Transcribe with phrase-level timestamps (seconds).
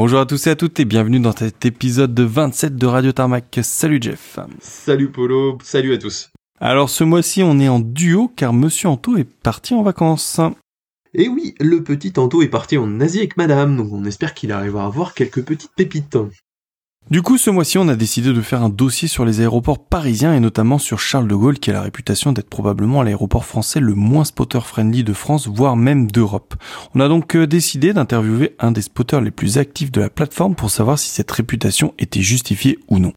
[0.00, 3.10] Bonjour à tous et à toutes et bienvenue dans cet épisode de 27 de Radio
[3.10, 3.58] Tarmac.
[3.64, 4.38] Salut Jeff.
[4.60, 6.30] Salut Polo, salut à tous.
[6.60, 10.40] Alors ce mois-ci on est en duo car Monsieur Anto est parti en vacances.
[11.14, 14.52] Et oui, le petit Anto est parti en Asie avec madame, donc on espère qu'il
[14.52, 16.16] arrivera à voir quelques petites pépites.
[17.10, 20.34] Du coup, ce mois-ci, on a décidé de faire un dossier sur les aéroports parisiens
[20.34, 23.94] et notamment sur Charles de Gaulle, qui a la réputation d'être probablement l'aéroport français le
[23.94, 26.54] moins spotter-friendly de France, voire même d'Europe.
[26.94, 30.54] On a donc euh, décidé d'interviewer un des spotters les plus actifs de la plateforme
[30.54, 33.14] pour savoir si cette réputation était justifiée ou non.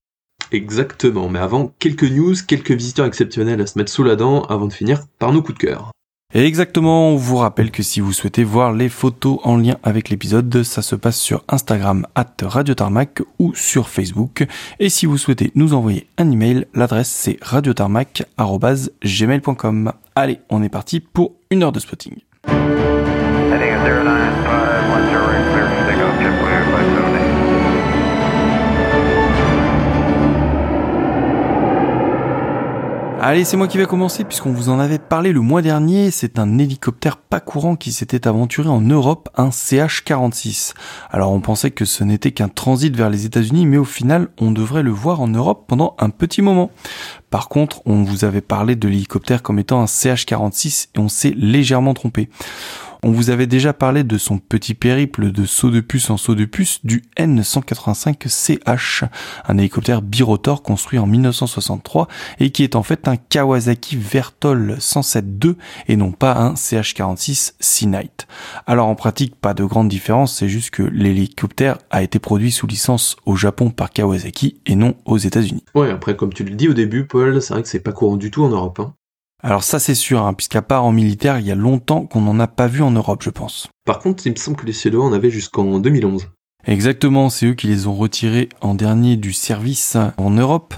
[0.53, 4.67] Exactement, mais avant, quelques news, quelques visiteurs exceptionnels à se mettre sous la dent avant
[4.67, 5.91] de finir par nos coups de cœur.
[6.33, 10.07] Et exactement, on vous rappelle que si vous souhaitez voir les photos en lien avec
[10.09, 14.47] l'épisode, ça se passe sur Instagram at Radio Tarmac ou sur Facebook.
[14.79, 19.91] Et si vous souhaitez nous envoyer un email, l'adresse c'est radiotarmac.gmail.com.
[20.15, 22.15] Allez, on est parti pour une heure de spotting.
[33.23, 36.09] Allez, c'est moi qui vais commencer puisqu'on vous en avait parlé le mois dernier.
[36.09, 40.73] C'est un hélicoptère pas courant qui s'était aventuré en Europe, un CH-46.
[41.11, 44.49] Alors on pensait que ce n'était qu'un transit vers les États-Unis, mais au final, on
[44.49, 46.71] devrait le voir en Europe pendant un petit moment.
[47.29, 51.35] Par contre, on vous avait parlé de l'hélicoptère comme étant un CH-46 et on s'est
[51.37, 52.27] légèrement trompé.
[53.03, 56.35] On vous avait déjà parlé de son petit périple de saut de puce en saut
[56.35, 59.07] de puce du N185CH,
[59.47, 62.07] un hélicoptère birotor construit en 1963
[62.39, 65.55] et qui est en fait un Kawasaki Vertol 107-2
[65.87, 68.27] et non pas un CH46 Sea Knight.
[68.67, 72.67] Alors en pratique, pas de grande différence, c'est juste que l'hélicoptère a été produit sous
[72.67, 75.65] licence au Japon par Kawasaki et non aux États-Unis.
[75.73, 78.17] Ouais, après comme tu le dis au début, Paul, c'est vrai que c'est pas courant
[78.17, 78.79] du tout en Europe.
[78.79, 78.93] Hein.
[79.43, 82.39] Alors ça c'est sûr, hein, puisqu'à part en militaire, il y a longtemps qu'on n'en
[82.39, 83.67] a pas vu en Europe, je pense.
[83.85, 86.27] Par contre, il me semble que les Suédois en avaient jusqu'en 2011.
[86.67, 90.75] Exactement, c'est eux qui les ont retirés en dernier du service en Europe.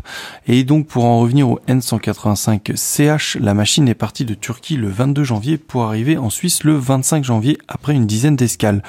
[0.48, 5.26] Et donc pour en revenir au N185CH, la machine est partie de Turquie le 22
[5.26, 8.82] janvier pour arriver en Suisse le 25 janvier après une dizaine d'escales.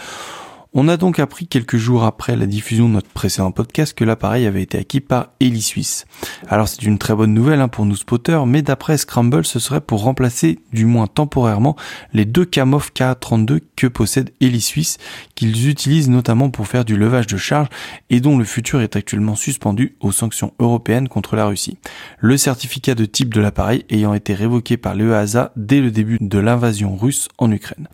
[0.76, 4.44] On a donc appris quelques jours après la diffusion de notre précédent podcast que l'appareil
[4.44, 6.04] avait été acquis par Heli Suisse.
[6.48, 9.80] Alors c'est une très bonne nouvelle hein, pour nous spotters, mais d'après Scramble, ce serait
[9.80, 11.76] pour remplacer, du moins temporairement,
[12.12, 14.98] les deux Kamov K32 que possède Heli Suisse,
[15.36, 17.68] qu'ils utilisent notamment pour faire du levage de charge
[18.10, 21.78] et dont le futur est actuellement suspendu aux sanctions européennes contre la Russie.
[22.18, 26.38] Le certificat de type de l'appareil ayant été révoqué par l'EASA dès le début de
[26.40, 27.86] l'invasion russe en Ukraine.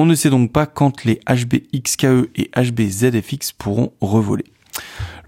[0.00, 4.44] On ne sait donc pas quand les HBXKE et HBZFX pourront revoler.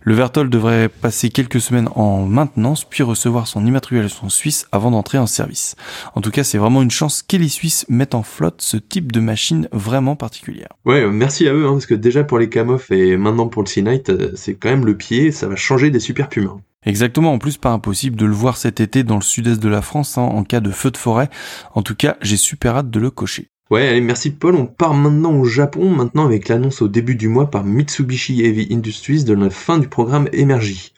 [0.02, 5.18] Le Vertol devrait passer quelques semaines en maintenance puis recevoir son immatriculation suisse avant d'entrer
[5.18, 5.74] en service.
[6.14, 9.18] En tout cas, c'est vraiment une chance qu'Eli Suisse mette en flotte ce type de
[9.18, 10.68] machine vraiment particulière.
[10.84, 13.64] Ouais, euh, merci à eux, hein, parce que déjà pour les Camof et maintenant pour
[13.64, 16.58] le Sea Knight, euh, c'est quand même le pied, ça va changer des super pumas.
[16.86, 19.82] Exactement, en plus pas impossible de le voir cet été dans le sud-est de la
[19.82, 21.28] France hein, en cas de feu de forêt.
[21.74, 23.48] En tout cas, j'ai super hâte de le cocher.
[23.70, 24.56] Ouais, allez, merci Paul.
[24.56, 28.66] On part maintenant au Japon, maintenant avec l'annonce au début du mois par Mitsubishi Heavy
[28.72, 30.92] Industries de la fin du programme Emergy.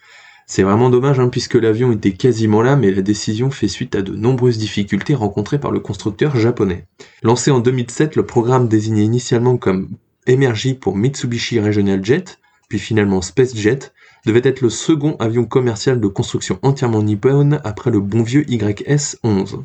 [0.47, 4.01] C'est vraiment dommage hein, puisque l'avion était quasiment là, mais la décision fait suite à
[4.01, 6.87] de nombreuses difficultés rencontrées par le constructeur japonais.
[7.21, 9.89] Lancé en 2007, le programme désigné initialement comme
[10.25, 12.39] Emergy pour Mitsubishi Regional Jet,
[12.69, 13.93] puis finalement Space Jet,
[14.25, 19.59] devait être le second avion commercial de construction entièrement nippone après le bon vieux YS-11.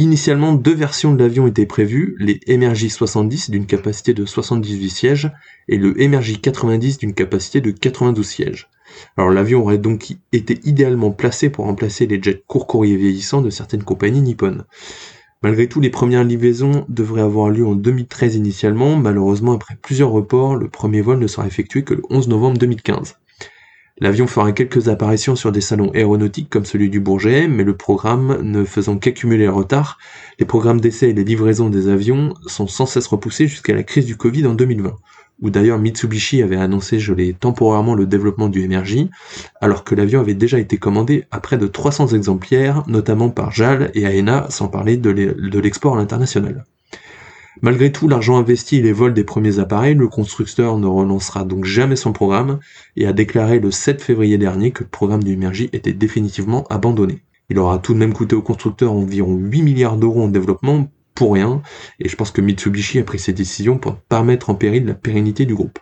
[0.00, 5.32] Initialement, deux versions de l'avion étaient prévues, les MRJ 70 d'une capacité de 78 sièges
[5.66, 8.68] et le MRJ 90 d'une capacité de 92 sièges.
[9.16, 13.50] Alors l'avion aurait donc été idéalement placé pour remplacer les jets court courrier vieillissants de
[13.50, 14.66] certaines compagnies nippones.
[15.42, 20.54] Malgré tout, les premières livraisons devraient avoir lieu en 2013 initialement, malheureusement après plusieurs reports,
[20.54, 23.16] le premier vol ne sera effectué que le 11 novembre 2015.
[24.00, 28.42] L'avion fera quelques apparitions sur des salons aéronautiques comme celui du Bourget, mais le programme
[28.42, 29.98] ne faisant qu'accumuler le retard,
[30.38, 34.06] les programmes d'essai et les livraisons des avions sont sans cesse repoussés jusqu'à la crise
[34.06, 34.94] du Covid en 2020,
[35.42, 39.08] où d'ailleurs Mitsubishi avait annoncé geler temporairement le développement du MRJ,
[39.60, 43.90] alors que l'avion avait déjà été commandé à près de 300 exemplaires, notamment par JAL
[43.94, 45.10] et AENA, sans parler de
[45.58, 46.64] l'export à l'international.
[47.60, 51.64] Malgré tout l'argent investi et les vols des premiers appareils, le constructeur ne relancera donc
[51.64, 52.60] jamais son programme
[52.96, 55.36] et a déclaré le 7 février dernier que le programme du
[55.72, 57.22] était définitivement abandonné.
[57.50, 61.32] Il aura tout de même coûté au constructeur environ 8 milliards d'euros en développement pour
[61.34, 61.62] rien,
[61.98, 64.84] et je pense que Mitsubishi a pris cette décision pour ne pas mettre en péril
[64.84, 65.80] la pérennité du groupe.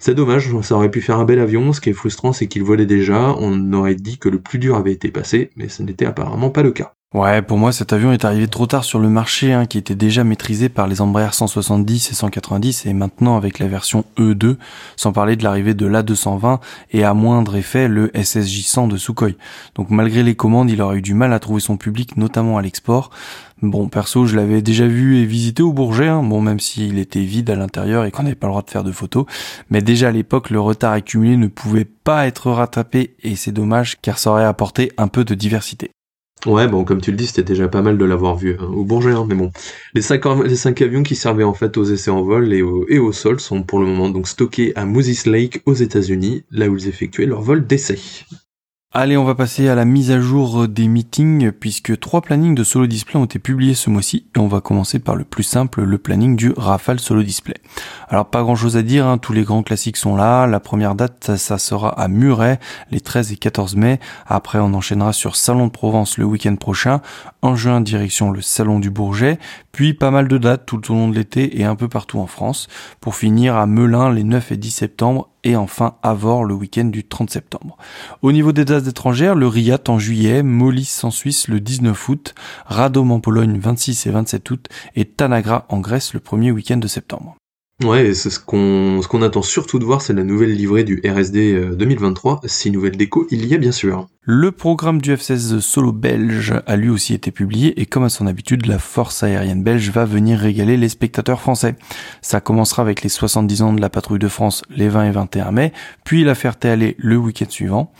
[0.00, 2.64] C'est dommage, ça aurait pu faire un bel avion, ce qui est frustrant c'est qu'il
[2.64, 6.06] volait déjà, on aurait dit que le plus dur avait été passé, mais ce n'était
[6.06, 6.96] apparemment pas le cas.
[7.14, 9.94] Ouais, pour moi, cet avion est arrivé trop tard sur le marché, hein, qui était
[9.94, 14.56] déjà maîtrisé par les Embraer 170 et 190, et maintenant avec la version E2,
[14.96, 16.58] sans parler de l'arrivée de l'A220
[16.90, 19.28] et à moindre effet le SSJ 100 de Sukhoi.
[19.76, 22.62] Donc malgré les commandes, il aurait eu du mal à trouver son public, notamment à
[22.62, 23.10] l'export.
[23.62, 26.24] Bon, perso, je l'avais déjà vu et visité au Bourget, hein.
[26.24, 28.82] bon, même s'il était vide à l'intérieur et qu'on n'avait pas le droit de faire
[28.82, 29.24] de photos.
[29.70, 34.00] Mais déjà à l'époque, le retard accumulé ne pouvait pas être rattrapé et c'est dommage
[34.02, 35.92] car ça aurait apporté un peu de diversité.
[36.46, 38.84] Ouais, bon, comme tu le dis, c'était déjà pas mal de l'avoir vu hein, au
[38.84, 39.50] Bourget, hein, mais bon.
[39.94, 40.26] Les cinq,
[40.82, 43.62] avions qui servaient en fait aux essais en vol et au, et au sol sont
[43.62, 47.40] pour le moment donc stockés à Moses Lake aux États-Unis, là où ils effectuaient leur
[47.40, 47.98] vol d'essai.
[48.96, 52.62] Allez, on va passer à la mise à jour des meetings puisque trois plannings de
[52.62, 55.82] solo display ont été publiés ce mois-ci et on va commencer par le plus simple,
[55.82, 57.56] le planning du Rafale solo display.
[58.08, 60.46] Alors pas grand chose à dire, hein, tous les grands classiques sont là.
[60.46, 62.60] La première date, ça sera à Muret
[62.92, 63.98] les 13 et 14 mai.
[64.28, 67.00] Après, on enchaînera sur Salon de Provence le week-end prochain.
[67.42, 69.40] En juin, direction le Salon du Bourget.
[69.72, 72.28] Puis pas mal de dates tout au long de l'été et un peu partout en
[72.28, 72.68] France.
[73.00, 77.04] Pour finir à Melun les 9 et 10 septembre et enfin Avor le week-end du
[77.04, 77.76] 30 septembre.
[78.22, 82.34] Au niveau des dates étrangères, le Riat en juillet, Molis en Suisse le 19 août,
[82.66, 86.88] Radom en Pologne 26 et 27 août et Tanagra en Grèce le premier week-end de
[86.88, 87.36] septembre.
[87.82, 92.34] Ouais, c'est ce qu'on attend surtout de voir, c'est la nouvelle livrée du RSD 2023.
[92.44, 94.06] Euh, Six nouvelles déco, il y a bien sûr.
[94.22, 98.28] Le programme du F-16 solo belge a lui aussi été publié et comme à son
[98.28, 101.74] habitude, la force aérienne belge va venir régaler les spectateurs français.
[102.22, 105.50] Ça commencera avec les 70 ans de la patrouille de France les 20 et 21
[105.50, 105.72] mai,
[106.04, 107.92] puis la Ferté-Alais le week-end suivant.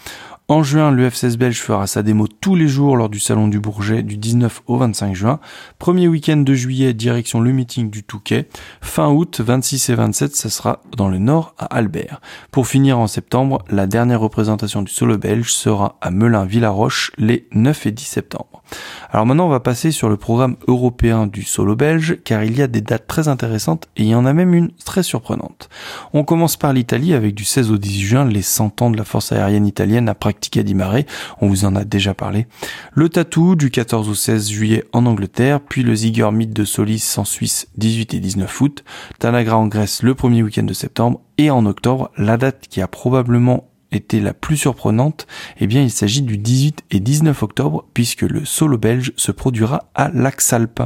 [0.47, 3.61] En juin, le F16 belge fera sa démo tous les jours lors du Salon du
[3.61, 5.41] Bourget du 19 au 25 juin.
[5.79, 8.47] Premier week-end de juillet, direction le meeting du Touquet.
[8.83, 12.21] Fin août, 26 et 27, ça sera dans le nord à Albert.
[12.51, 17.87] Pour finir en septembre, la dernière représentation du solo belge sera à Melun-Villaroche les 9
[17.87, 18.63] et 10 septembre.
[19.11, 22.63] Alors maintenant, on va passer sur le programme européen du solo belge, car il y
[22.63, 25.69] a des dates très intéressantes et il y en a même une très surprenante.
[26.13, 29.05] On commence par l'Italie avec du 16 au 18 juin les 100 ans de la
[29.05, 31.03] force aérienne italienne à Practica di Mare,
[31.41, 32.47] on vous en a déjà parlé.
[32.93, 37.15] Le Tatou du 14 au 16 juillet en Angleterre, puis le Ziger Meet de Solis
[37.17, 38.85] en Suisse 18 et 19 août,
[39.19, 42.89] Tanagra en Grèce le premier week-end de septembre, et en octobre, la date qui a
[42.89, 45.27] probablement était la plus surprenante,
[45.59, 49.91] eh bien il s'agit du 18 et 19 octobre puisque le solo belge se produira
[49.95, 50.83] à l'Axalp.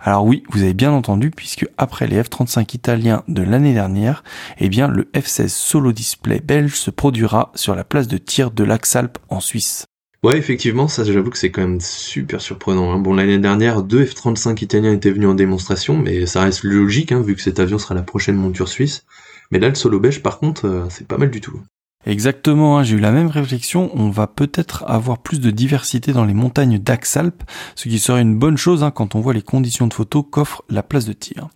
[0.00, 4.24] Alors oui, vous avez bien entendu puisque après les F-35 italiens de l'année dernière,
[4.58, 8.64] eh bien le F-16 solo display belge se produira sur la place de tir de
[8.64, 9.86] l'Axalp en Suisse.
[10.22, 12.90] Ouais, effectivement, ça j'avoue que c'est quand même super surprenant.
[12.90, 12.98] Hein.
[12.98, 17.20] Bon, l'année dernière, deux F-35 italiens étaient venus en démonstration, mais ça reste logique, hein,
[17.20, 19.04] vu que cet avion sera la prochaine monture suisse.
[19.50, 21.60] Mais là, le solo belge, par contre, euh, c'est pas mal du tout.
[22.06, 23.90] Exactement, hein, j'ai eu la même réflexion.
[23.94, 27.42] On va peut-être avoir plus de diversité dans les montagnes d'Axalp,
[27.74, 30.62] ce qui serait une bonne chose hein, quand on voit les conditions de photo qu'offre
[30.70, 31.48] la place de tir.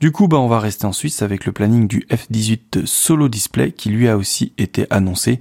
[0.00, 3.72] Du coup, bah, on va rester en Suisse avec le planning du F-18 Solo Display
[3.72, 5.32] qui lui a aussi été annoncé.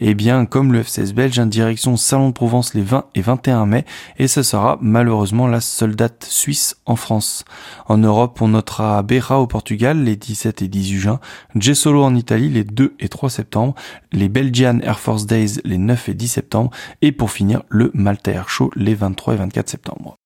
[0.00, 3.20] Et eh bien, comme le F-16 belge, hein, direction Salon de Provence les 20 et
[3.20, 3.84] 21 mai,
[4.18, 7.44] et ce sera malheureusement la seule date suisse en France.
[7.86, 11.20] En Europe, on notera Beira au Portugal les 17 et 18 juin,
[11.54, 13.74] G-Solo en Italie les 2 et 3 septembre,
[14.12, 16.70] les Belgian Air Force Days les 9 et 10 septembre,
[17.02, 20.16] et pour finir le Malta Air Show les 23 et 24 septembre.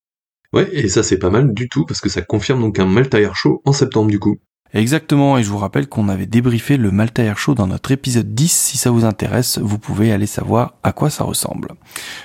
[0.53, 3.21] Ouais, et ça c'est pas mal du tout, parce que ça confirme donc un Malta
[3.21, 4.39] Air Show en septembre du coup.
[4.73, 8.35] Exactement, et je vous rappelle qu'on avait débriefé le Malta Air Show dans notre épisode
[8.35, 8.53] 10.
[8.53, 11.71] Si ça vous intéresse, vous pouvez aller savoir à quoi ça ressemble.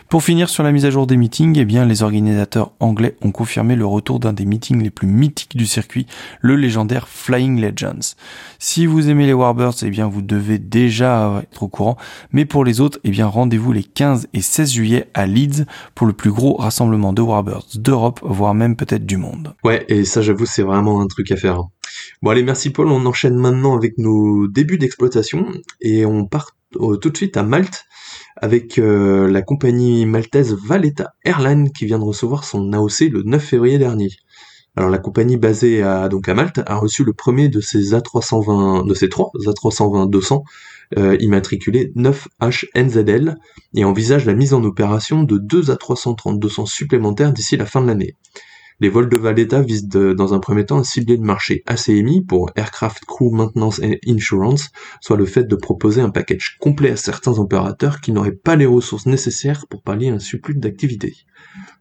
[0.09, 3.31] Pour finir sur la mise à jour des meetings, eh bien, les organisateurs anglais ont
[3.31, 6.05] confirmé le retour d'un des meetings les plus mythiques du circuit,
[6.39, 8.13] le légendaire Flying Legends.
[8.59, 11.97] Si vous aimez les Warbirds, eh bien, vous devez déjà être au courant.
[12.31, 16.05] Mais pour les autres, eh bien, rendez-vous les 15 et 16 juillet à Leeds pour
[16.05, 19.55] le plus gros rassemblement de Warbirds d'Europe, voire même peut-être du monde.
[19.63, 21.63] Ouais, et ça, j'avoue, c'est vraiment un truc à faire.
[22.21, 25.47] Bon allez, merci Paul, on enchaîne maintenant avec nos débuts d'exploitation
[25.81, 27.85] et on part euh, tout de suite à Malte
[28.37, 33.43] avec euh, la compagnie maltaise Valletta Airlines qui vient de recevoir son AOC le 9
[33.43, 34.09] février dernier.
[34.75, 38.87] Alors la compagnie basée à, donc à Malte a reçu le premier de ses A320
[38.87, 40.43] de ses trois A320 200
[40.97, 43.35] euh, immatriculés 9HNZL
[43.73, 47.87] et envisage la mise en opération de deux A330 200 supplémentaires d'ici la fin de
[47.87, 48.15] l'année.
[48.81, 52.51] Les vols de Valletta visent dans un premier temps à cibler le marché ACMI pour
[52.57, 57.39] Aircraft Crew Maintenance and Insurance, soit le fait de proposer un package complet à certains
[57.39, 61.15] opérateurs qui n'auraient pas les ressources nécessaires pour pallier un surplus d'activité.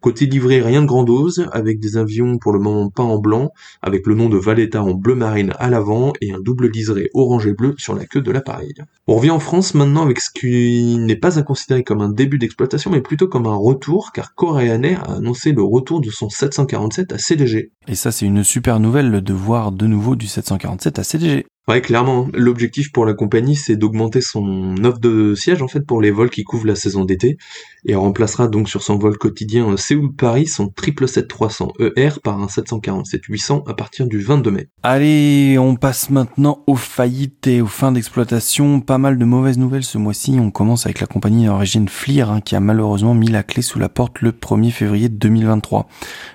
[0.01, 3.49] Côté livré, rien de grandiose, avec des avions pour le moment pas en blanc,
[3.81, 7.47] avec le nom de Valletta en bleu marine à l'avant et un double liseré orange
[7.47, 8.73] et bleu sur la queue de l'appareil.
[9.07, 12.37] On revient en France maintenant avec ce qui n'est pas à considérer comme un début
[12.37, 16.29] d'exploitation, mais plutôt comme un retour, car Korean Air a annoncé le retour de son
[16.29, 17.71] 747 à CDG.
[17.87, 21.45] Et ça, c'est une super nouvelle de voir de nouveau du 747 à CDG.
[21.67, 22.27] Ouais, clairement.
[22.33, 26.29] L'objectif pour la compagnie, c'est d'augmenter son offre de siège en fait pour les vols
[26.29, 27.37] qui couvrent la saison d'été
[27.85, 33.73] et remplacera donc sur son vol quotidien Séoul-Paris son 777-300 ER par un 747-800 à
[33.73, 34.67] partir du 22 mai.
[34.83, 38.79] Allez, on passe maintenant aux faillites et aux fins d'exploitation.
[38.79, 40.37] Pas mal de mauvaises nouvelles ce mois-ci.
[40.39, 43.79] On commence avec la compagnie norvégienne Flir hein, qui a malheureusement mis la clé sous
[43.79, 45.87] la porte le 1er février 2023.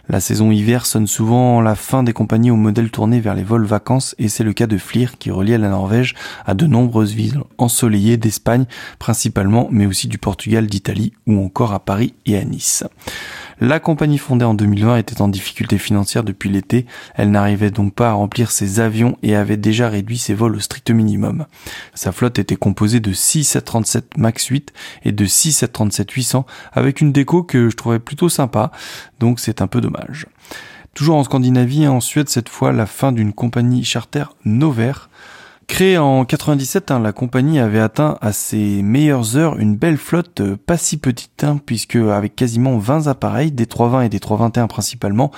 [0.08, 3.66] La saison hiver sonne souvent la fin des compagnies aux modèles tournés vers les vols
[3.66, 7.40] vacances et c'est le cas de Flir qui relie la Norvège à de nombreuses villes
[7.58, 8.64] ensoleillées d'Espagne
[8.98, 12.82] principalement, mais aussi du Portugal, d'Italie ou encore à Paris et à Nice.
[13.60, 16.86] La compagnie fondée en 2020 était en difficulté financière depuis l'été.
[17.14, 20.60] Elle n'arrivait donc pas à remplir ses avions et avait déjà réduit ses vols au
[20.60, 21.44] strict minimum.
[21.94, 24.72] Sa flotte était composée de 6 737 MAX 8
[25.04, 28.72] et de 6 737 800 avec une déco que je trouvais plutôt sympa.
[29.18, 30.26] Donc c'est un peu dommage.
[30.94, 34.92] Toujours en Scandinavie et en Suède cette fois, la fin d'une compagnie charter Nover.
[35.70, 40.40] Créée en 97, hein, la compagnie avait atteint à ses meilleures heures une belle flotte
[40.40, 44.66] euh, pas si petite, hein, puisque avec quasiment 20 appareils, des 320 et des 321
[44.66, 45.30] principalement,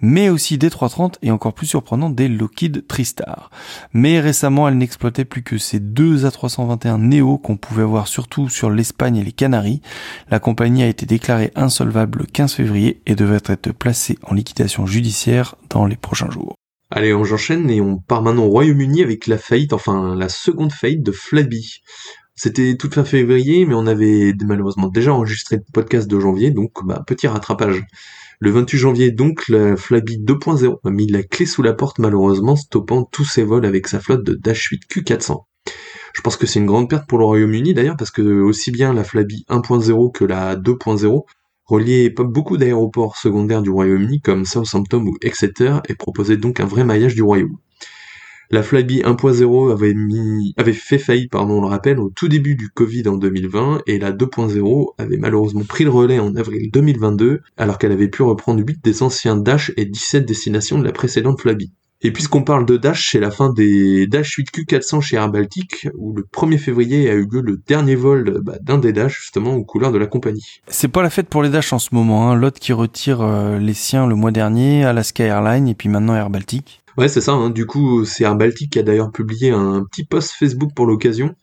[0.00, 3.50] mais aussi des 330 et encore plus surprenant des Lockheed Tristar.
[3.94, 8.70] Mais récemment, elle n'exploitait plus que ces deux A321 Neo qu'on pouvait voir surtout sur
[8.70, 9.80] l'Espagne et les Canaries.
[10.30, 14.86] La compagnie a été déclarée insolvable le 15 février et devrait être placée en liquidation
[14.86, 16.57] judiciaire dans les prochains jours.
[16.90, 20.72] Allez, on j'enchaîne et on part maintenant au Royaume-Uni avec la faillite, enfin la seconde
[20.72, 21.82] faillite de Flaby.
[22.34, 26.70] C'était toute fin février, mais on avait malheureusement déjà enregistré le podcast de janvier, donc
[26.86, 27.84] bah, petit rattrapage.
[28.40, 32.54] Le 28 janvier, donc, la Flaby 2.0 a mis la clé sous la porte, malheureusement,
[32.54, 35.44] stoppant tous ses vols avec sa flotte de Dash 8 Q400.
[36.14, 38.94] Je pense que c'est une grande perte pour le Royaume-Uni d'ailleurs, parce que aussi bien
[38.94, 41.24] la Flaby 1.0 que la 2.0
[41.68, 46.82] reliait beaucoup d'aéroports secondaires du Royaume-Uni comme Southampton ou Exeter et proposait donc un vrai
[46.82, 47.58] maillage du royaume.
[48.50, 49.94] La Flyby 1.0 avait,
[50.56, 53.98] avait fait faillite, pardon, on le rappelle, au tout début du Covid en 2020 et
[53.98, 58.64] la 2.0 avait malheureusement pris le relais en avril 2022 alors qu'elle avait pu reprendre
[58.66, 61.72] 8 des anciens Dash et 17 destinations de la précédente Flyby.
[62.00, 66.14] Et puisqu'on parle de Dash, c'est la fin des Dash 8Q400 chez Air Baltic, où
[66.14, 69.64] le 1er février a eu lieu le dernier vol bah, d'un des Dash, justement, aux
[69.64, 70.60] couleurs de la compagnie.
[70.68, 72.36] C'est pas la fête pour les Dash en ce moment, hein.
[72.36, 76.30] l'autre qui retire euh, les siens le mois dernier, Alaska Airlines, et puis maintenant Air
[76.30, 76.82] Baltic.
[76.96, 77.50] Ouais, c'est ça, hein.
[77.50, 81.34] du coup, c'est Air Baltic qui a d'ailleurs publié un petit post Facebook pour l'occasion,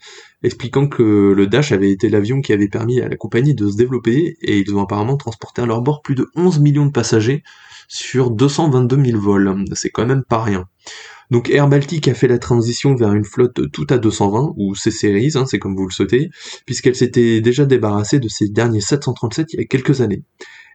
[0.42, 3.76] expliquant que le Dash avait été l'avion qui avait permis à la compagnie de se
[3.76, 7.44] développer, et ils ont apparemment transporté à leur bord plus de 11 millions de passagers,
[7.88, 9.66] sur 222 000 vols.
[9.74, 10.66] C'est quand même pas rien.
[11.32, 15.32] Donc Air Baltic a fait la transition vers une flotte tout à 220, ou C-Series,
[15.36, 16.30] hein, c'est comme vous le souhaitez,
[16.66, 20.24] puisqu'elle s'était déjà débarrassée de ses derniers 737 il y a quelques années.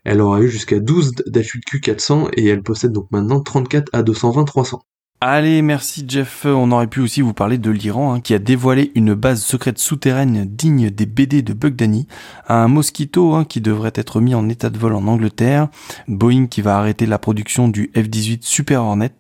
[0.05, 4.81] Elle aura eu jusqu'à 12 d'H8Q400 et elle possède donc maintenant 34 A220-300.
[5.23, 6.47] Allez, merci Jeff.
[6.47, 9.79] On aurait pu aussi vous parler de l'Iran, hein, qui a dévoilé une base secrète
[9.79, 12.07] souterraine digne des BD de Bugdani,
[12.49, 15.69] un Mosquito hein, qui devrait être mis en état de vol en Angleterre,
[16.09, 19.12] Boeing qui va arrêter la production du F-18 Super Hornet,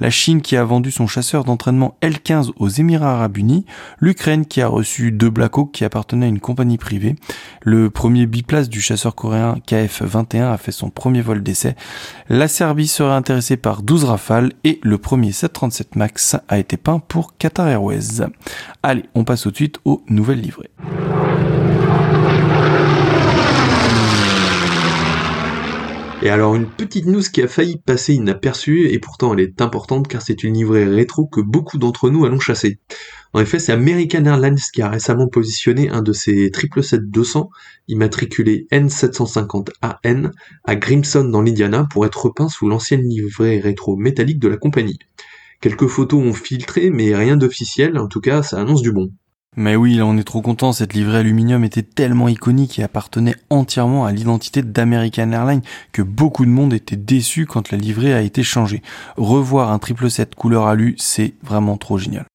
[0.00, 3.64] la Chine qui a vendu son chasseur d'entraînement L-15 aux Émirats Arabes Unis,
[4.00, 7.14] l'Ukraine qui a reçu deux Black Hawk qui appartenaient à une compagnie privée,
[7.62, 11.76] le premier biplace du chasseur coréen KF-21 a fait son premier vol d'essai,
[12.28, 17.00] la Serbie serait intéressée par 12 Rafales et le premier 737 MAX a été peint
[17.00, 18.22] pour Qatar Airways.
[18.82, 20.70] Allez, on passe tout de suite aux nouvelles livrées.
[26.22, 30.08] Et alors une petite news qui a failli passer inaperçue et pourtant elle est importante
[30.08, 32.78] car c'est une livrée rétro que beaucoup d'entre nous allons chasser.
[33.34, 37.48] En effet, c'est American Airlines qui a récemment positionné un de ses 777-200
[37.88, 40.30] immatriculé N750AN
[40.64, 44.98] à Grimson dans l'Indiana pour être repeint sous l'ancienne livrée rétro métallique de la compagnie.
[45.64, 49.08] Quelques photos ont filtré, mais rien d'officiel, en tout cas ça annonce du bon.
[49.56, 53.36] Mais oui, là on est trop content, cette livrée aluminium était tellement iconique et appartenait
[53.48, 58.20] entièrement à l'identité d'American Airlines que beaucoup de monde était déçu quand la livrée a
[58.20, 58.82] été changée.
[59.16, 62.26] Revoir un 777 couleur alu, c'est vraiment trop génial.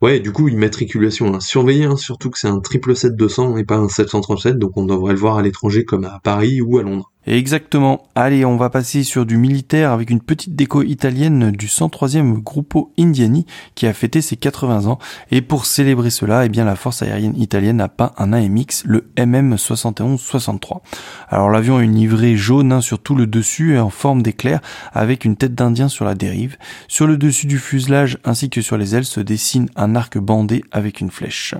[0.00, 3.76] Ouais, du coup, une matriculation à surveiller, hein, surtout que c'est un 777-200 et pas
[3.76, 7.11] un 737, donc on devrait le voir à l'étranger comme à Paris ou à Londres.
[7.26, 8.02] Exactement.
[8.16, 12.92] Allez, on va passer sur du militaire avec une petite déco italienne du 103e Gruppo
[12.98, 14.98] Indiani qui a fêté ses 80 ans.
[15.30, 19.08] Et pour célébrer cela, eh bien, la force aérienne italienne a peint un AMX, le
[19.16, 20.80] MM71-63.
[21.28, 24.60] Alors l'avion a une livrée jaune hein, sur tout le dessus et en forme d'éclair
[24.92, 26.56] avec une tête d'Indien sur la dérive.
[26.88, 30.64] Sur le dessus du fuselage ainsi que sur les ailes se dessine un arc bandé
[30.72, 31.54] avec une flèche.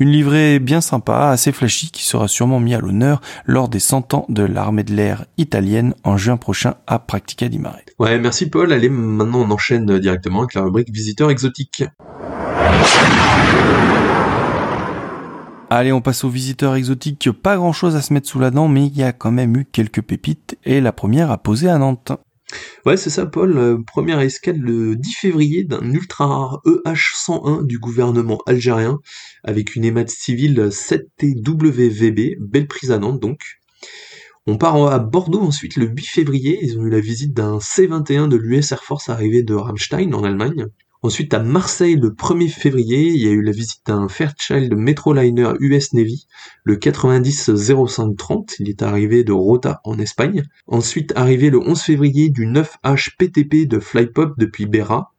[0.00, 4.14] Une livrée bien sympa, assez flashy qui sera sûrement mis à l'honneur lors des 100
[4.14, 5.03] ans de l'armée de l'air
[5.38, 7.80] italienne en juin prochain à Practica di Mare.
[7.98, 8.72] Ouais, merci Paul.
[8.72, 11.84] Allez, maintenant on enchaîne directement avec la rubrique visiteurs exotiques.
[15.70, 17.30] Allez, on passe aux visiteurs exotiques.
[17.32, 19.56] Pas grand chose à se mettre sous la dent, mais il y a quand même
[19.56, 22.12] eu quelques pépites et la première à poser à Nantes.
[22.84, 23.56] Ouais, c'est ça, Paul.
[23.56, 28.98] Euh, première escale le 10 février d'un ultra rare EH101 du gouvernement algérien
[29.42, 33.40] avec une émate civile 7TWVB, belle prise à Nantes donc.
[34.46, 38.28] On part à Bordeaux ensuite le 8 février, ils ont eu la visite d'un C-21
[38.28, 40.66] de l'US Air Force arrivé de Ramstein en Allemagne.
[41.00, 45.52] Ensuite à Marseille le 1er février, il y a eu la visite d'un Fairchild Metroliner
[45.60, 46.26] US Navy,
[46.62, 50.42] le 90-0530, il est arrivé de Rota en Espagne.
[50.66, 55.14] Ensuite arrivé le 11 février du 9H PTP de Flypop depuis Bera.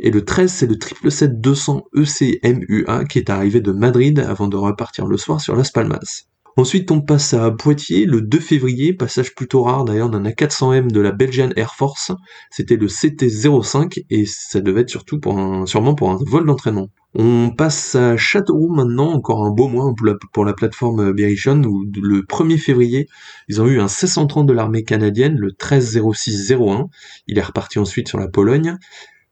[0.00, 5.06] Et le 13 c'est le 777-200 ECMUA qui est arrivé de Madrid avant de repartir
[5.06, 6.24] le soir sur Las Palmas.
[6.56, 11.00] Ensuite, on passe à Poitiers le 2 février, passage plutôt rare d'ailleurs d'un A400M de
[11.00, 12.12] la Belgian Air Force.
[12.48, 16.90] C'était le CT-05 et ça devait être surtout pour un, sûrement pour un vol d'entraînement.
[17.16, 19.92] On passe à Châteauroux maintenant, encore un beau mois
[20.32, 23.08] pour la, plateforme Berrichon, où le 1er février,
[23.48, 26.86] ils ont eu un C-130 de l'armée canadienne, le 130601.
[27.26, 28.78] Il est reparti ensuite sur la Pologne.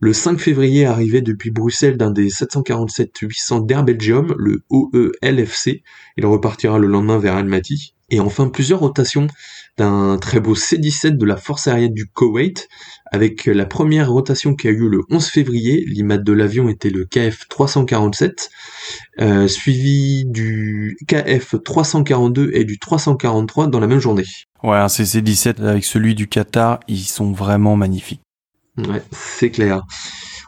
[0.04, 5.84] Le 5 février arrivé depuis Bruxelles d'un des 747-800 d'Air Belgium, le OELFC.
[6.16, 7.94] Il repartira le lendemain vers Almaty.
[8.10, 9.28] Et enfin plusieurs rotations
[9.78, 12.68] d'un très beau C-17 de la force aérienne du Koweït,
[13.12, 17.04] avec la première rotation qui a eu le 11 février, l'IMAT de l'avion était le
[17.04, 18.48] KF-347,
[19.20, 24.24] euh, suivi du KF-342 et du 343 dans la même journée.
[24.64, 28.20] Ouais, un C-17 avec celui du Qatar, ils sont vraiment magnifiques.
[28.78, 29.82] Ouais, c'est clair.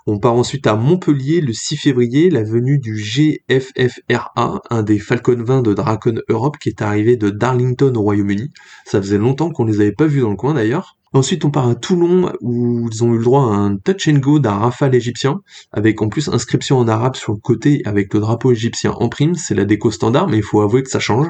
[0.07, 5.43] On part ensuite à Montpellier le 6 février, la venue du GFFRA, un des Falcon
[5.43, 8.51] 20 de Dracon Europe qui est arrivé de Darlington au Royaume-Uni.
[8.85, 10.99] Ça faisait longtemps qu'on les avait pas vus dans le coin d'ailleurs.
[11.15, 14.19] Ensuite, on part à Toulon où ils ont eu le droit à un touch and
[14.19, 18.21] go d'un rafale égyptien, avec en plus inscription en arabe sur le côté avec le
[18.21, 19.37] drapeau égyptien en prime.
[19.37, 21.29] C'est la déco standard, mais il faut avouer que ça change.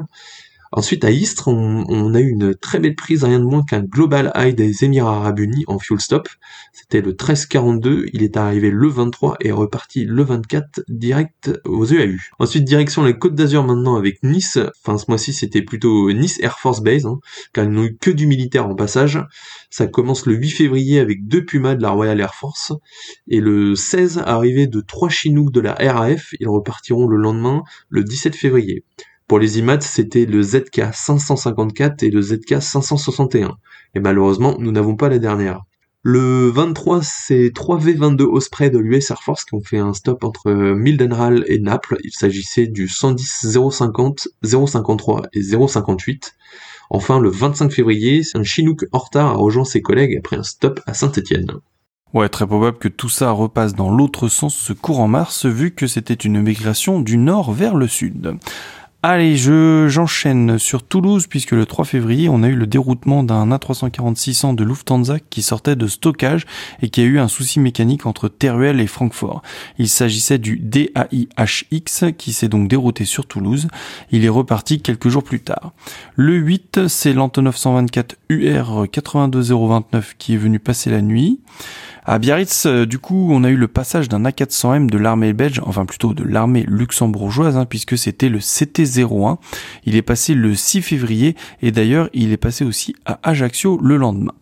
[0.76, 4.32] Ensuite, à Istres, on, a eu une très belle prise, rien de moins qu'un Global
[4.34, 6.28] High des Émirats Arabes Unis en fuel stop.
[6.72, 12.18] C'était le 1342, il est arrivé le 23 et reparti le 24 direct aux EAU.
[12.40, 14.58] Ensuite, direction les Côtes d'Azur maintenant avec Nice.
[14.84, 17.20] Enfin, ce mois-ci, c'était plutôt Nice Air Force Base, hein,
[17.52, 19.20] car ils n'ont eu que du militaire en passage.
[19.70, 22.72] Ça commence le 8 février avec deux Pumas de la Royal Air Force.
[23.28, 26.34] Et le 16, arrivé de trois Chinook de la RAF.
[26.40, 28.82] Ils repartiront le lendemain, le 17 février.
[29.26, 33.56] Pour les IMAT, c'était le ZK 554 et le ZK 561.
[33.94, 35.62] Et malheureusement, nous n'avons pas la dernière.
[36.02, 40.22] Le 23, c'est 3 V22 Osprey de l'US Air Force qui ont fait un stop
[40.22, 41.96] entre Mildenhall et Naples.
[42.04, 46.34] Il s'agissait du 110 050, 053 et 058.
[46.90, 50.80] Enfin, le 25 février, un Chinook en retard a rejoint ses collègues après un stop
[50.86, 51.50] à Saint-Étienne.
[52.12, 55.86] Ouais, très probable que tout ça repasse dans l'autre sens ce courant mars, vu que
[55.86, 58.36] c'était une migration du nord vers le sud.
[59.06, 63.50] Allez, je j'enchaîne sur Toulouse puisque le 3 février, on a eu le déroutement d'un
[63.50, 66.46] A340-600 de Lufthansa qui sortait de stockage
[66.80, 69.42] et qui a eu un souci mécanique entre Teruel et Francfort.
[69.76, 73.68] Il s'agissait du DAIHX qui s'est donc dérouté sur Toulouse.
[74.10, 75.74] Il est reparti quelques jours plus tard.
[76.16, 81.40] Le 8, c'est l'Antonov 124 UR 82029 qui est venu passer la nuit.
[82.06, 85.62] À Biarritz, euh, du coup, on a eu le passage d'un A400M de l'armée belge,
[85.64, 89.38] enfin plutôt de l'armée luxembourgeoise, hein, puisque c'était le CT-01.
[89.86, 93.96] Il est passé le 6 février et d'ailleurs, il est passé aussi à Ajaccio le
[93.96, 94.34] lendemain.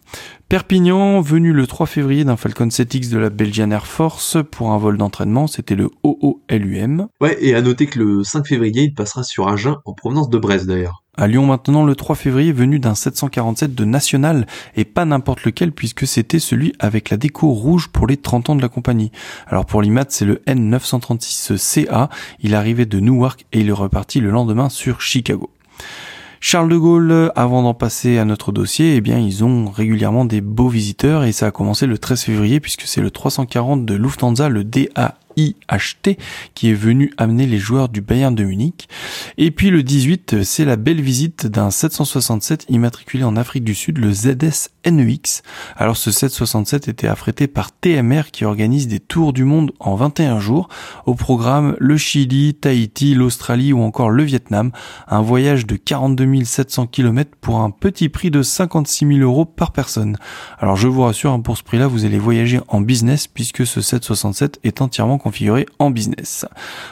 [0.49, 4.79] Perpignan, venu le 3 février d'un Falcon 7X de la Belgian Air Force pour un
[4.79, 7.07] vol d'entraînement, c'était le OOLUM.
[7.21, 10.39] Ouais, et à noter que le 5 février, il passera sur Agen en provenance de
[10.39, 11.02] Brest d'ailleurs.
[11.19, 14.47] À Lyon maintenant, le 3 février, venu d'un 747 de National,
[14.77, 18.57] et pas n'importe lequel puisque c'était celui avec la déco rouge pour les 30 ans
[18.57, 19.13] de la compagnie.
[19.47, 22.09] Alors pour l'IMAT, c'est le N936CA,
[22.41, 25.51] il arrivait de Newark et il est reparti le lendemain sur Chicago.
[26.41, 30.41] Charles de Gaulle, avant d'en passer à notre dossier, eh bien, ils ont régulièrement des
[30.41, 34.49] beaux visiteurs et ça a commencé le 13 février puisque c'est le 340 de Lufthansa,
[34.49, 36.17] le DAEH IHT
[36.55, 38.89] qui est venu amener les joueurs du Bayern de Munich.
[39.39, 43.99] Et puis le 18, c'est la belle visite d'un 767 immatriculé en Afrique du Sud,
[43.99, 45.43] le ZS NEX.
[45.77, 50.41] Alors ce 767 était affrété par TMR qui organise des tours du monde en 21
[50.41, 50.69] jours.
[51.07, 54.73] Au programme le Chili, Tahiti, l'Australie ou encore le Vietnam.
[55.09, 59.73] Un voyage de 42 700 km pour un petit prix de 56 000 euros par
[59.73, 60.17] personne.
[60.59, 63.81] Alors je vous rassure, hein, pour ce prix-là, vous allez voyager en business puisque ce
[63.81, 66.47] 767 est entièrement configuré en business.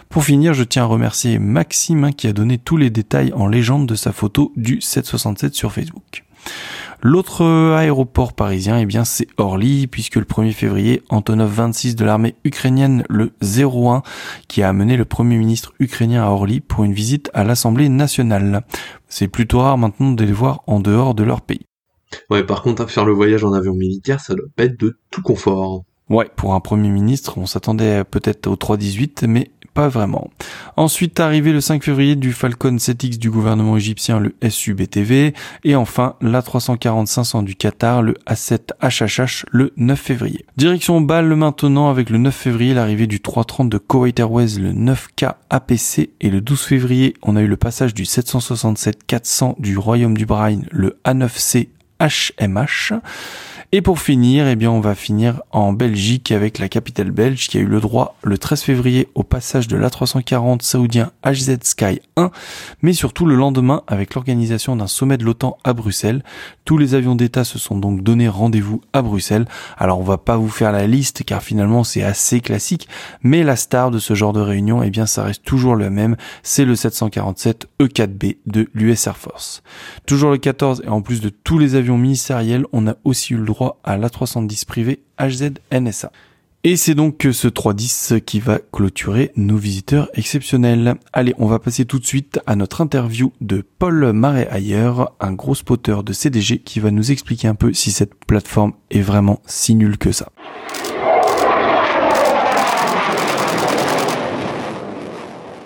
[0.09, 3.47] Pour finir, je tiens à remercier Maxime hein, qui a donné tous les détails en
[3.47, 6.25] légende de sa photo du 767 sur Facebook.
[7.03, 7.45] L'autre
[7.77, 13.05] aéroport parisien, eh bien, c'est Orly, puisque le 1er février, Antonov 26 de l'armée ukrainienne,
[13.09, 14.03] le 01,
[14.49, 18.65] qui a amené le premier ministre ukrainien à Orly pour une visite à l'Assemblée nationale.
[19.09, 21.65] C'est plutôt rare maintenant de les voir en dehors de leur pays.
[22.29, 25.23] Ouais, par contre, faire le voyage en avion militaire, ça doit pas être de tout
[25.23, 25.85] confort.
[26.11, 30.29] Ouais, pour un premier ministre, on s'attendait peut-être au 318, mais pas vraiment.
[30.77, 36.17] Ensuite, arrivé le 5 février du Falcon 7X du gouvernement égyptien, le SUBTV, et enfin
[36.21, 40.45] la 340-500 du Qatar, le A7 HHH, le 9 février.
[40.57, 45.35] Direction Bâle maintenant avec le 9 février l'arrivée du 330 de Kuwait Airways, le 9K
[45.49, 50.27] APC, et le 12 février on a eu le passage du 767-400 du Royaume du
[50.27, 51.69] Bahreïn, le A9C
[52.01, 52.95] HMH.
[53.73, 57.57] Et pour finir, eh bien, on va finir en Belgique avec la capitale belge qui
[57.57, 62.33] a eu le droit le 13 février au passage de l'A340 saoudien HZ Sky 1,
[62.83, 66.25] mais surtout le lendemain avec l'organisation d'un sommet de l'OTAN à Bruxelles.
[66.65, 69.47] Tous les avions d'État se sont donc donné rendez-vous à Bruxelles.
[69.79, 72.89] Alors on va pas vous faire la liste car finalement c'est assez classique,
[73.23, 76.17] mais la star de ce genre de réunion, eh bien, ça reste toujours le même,
[76.43, 79.63] c'est le 747 E4B de l'US Air Force.
[80.07, 83.37] Toujours le 14 et en plus de tous les avions ministériels, on a aussi eu
[83.37, 86.13] le droit à l'A310 privé HZ NSA.
[86.63, 90.97] Et c'est donc ce 310 qui va clôturer nos visiteurs exceptionnels.
[91.15, 95.55] Allez, on va passer tout de suite à notre interview de Paul Marais-Ayer, un gros
[95.55, 99.75] spotter de CDG qui va nous expliquer un peu si cette plateforme est vraiment si
[99.75, 100.33] nulle que ça.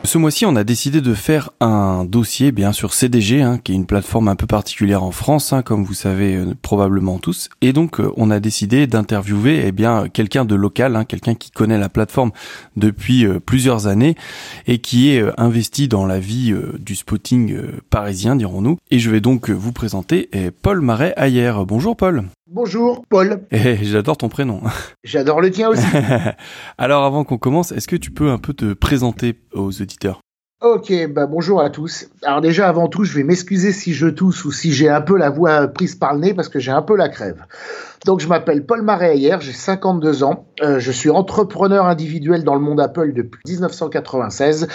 [0.06, 3.74] Ce mois-ci, on a décidé de faire un dossier bien sur CDG, hein, qui est
[3.74, 7.48] une plateforme un peu particulière en France, hein, comme vous savez euh, probablement tous.
[7.62, 11.50] Et donc, euh, on a décidé d'interviewer eh bien quelqu'un de local, hein, quelqu'un qui
[11.50, 12.32] connaît la plateforme
[12.76, 14.14] depuis euh, plusieurs années
[14.66, 17.56] et qui est investi dans la vie du spotting
[17.88, 18.76] parisien, dirons-nous.
[18.90, 20.28] Et je vais donc vous présenter
[20.60, 21.54] Paul Marais Ayer.
[21.66, 22.24] Bonjour Paul.
[22.54, 23.40] Bonjour, Paul.
[23.50, 24.60] Eh, j'adore ton prénom.
[25.02, 25.84] J'adore le tien aussi.
[26.78, 30.20] Alors, avant qu'on commence, est-ce que tu peux un peu te présenter aux auditeurs?
[30.62, 32.08] Ok, bah bonjour à tous.
[32.22, 35.18] Alors déjà, avant tout, je vais m'excuser si je tousse ou si j'ai un peu
[35.18, 37.44] la voix prise par le nez parce que j'ai un peu la crève.
[38.06, 40.46] Donc, je m'appelle Paul Marais hier, j'ai 52 ans.
[40.62, 44.68] Euh, je suis entrepreneur individuel dans le monde Apple depuis 1996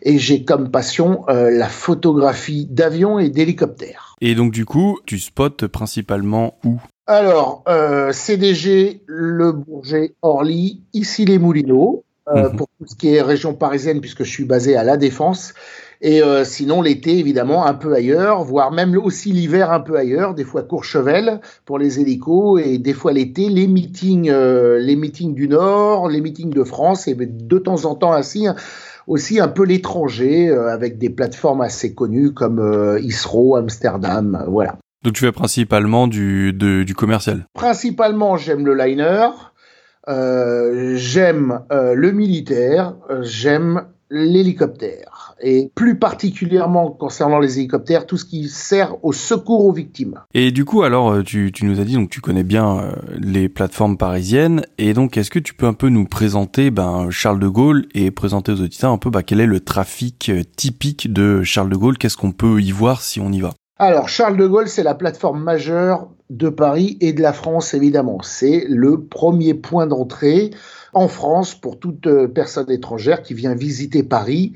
[0.00, 4.14] et j'ai comme passion euh, la photographie d'avions et d'hélicoptères.
[4.22, 6.80] Et donc, du coup, tu spots principalement où?
[7.08, 12.56] Alors, euh, CDG, Le Bourget, Orly, ici les Moulineaux, euh, mhm.
[12.56, 15.54] pour tout ce qui est région parisienne, puisque je suis basé à La Défense.
[16.00, 20.34] Et euh, sinon, l'été, évidemment, un peu ailleurs, voire même aussi l'hiver un peu ailleurs,
[20.34, 25.46] des fois Courchevel pour les hélicos, et des fois l'été, les meetings, les meetings du
[25.46, 28.48] Nord, les meetings de France, et de temps en temps ainsi
[29.06, 34.76] aussi un peu l'étranger, avec des plateformes assez connues comme ISRO, Amsterdam, voilà.
[35.04, 39.28] Donc tu fais principalement du, du commercial Principalement, j'aime le liner,
[40.08, 45.34] euh, j'aime euh, le militaire, euh, j'aime l'hélicoptère.
[45.42, 50.20] Et plus particulièrement concernant les hélicoptères, tout ce qui sert au secours aux victimes.
[50.32, 53.98] Et du coup, alors, tu, tu nous as dit, donc tu connais bien les plateformes
[53.98, 54.64] parisiennes.
[54.78, 58.12] Et donc, est-ce que tu peux un peu nous présenter ben, Charles de Gaulle et
[58.12, 61.98] présenter aux auditeurs un peu ben, quel est le trafic typique de Charles de Gaulle?
[61.98, 63.50] Qu'est-ce qu'on peut y voir si on y va?
[63.78, 68.20] Alors, Charles de Gaulle, c'est la plateforme majeure de Paris et de la France, évidemment.
[68.22, 70.50] C'est le premier point d'entrée
[70.94, 74.54] en France pour toute euh, personne étrangère qui vient visiter Paris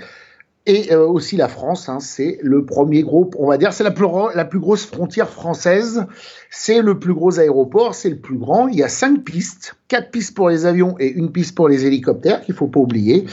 [0.65, 1.91] et euh, aussi la France.
[1.91, 2.01] Hein.
[2.01, 6.07] c'est le premier groupe, on va dire, c'est la plus, la plus grosse frontière française.
[6.51, 8.69] C'est le plus gros aéroport, c'est le plus grand.
[8.69, 11.85] Il y a cinq pistes, quatre pistes pour les avions et une piste pour les
[11.85, 13.27] hélicoptères, qu'il faut pas oublier.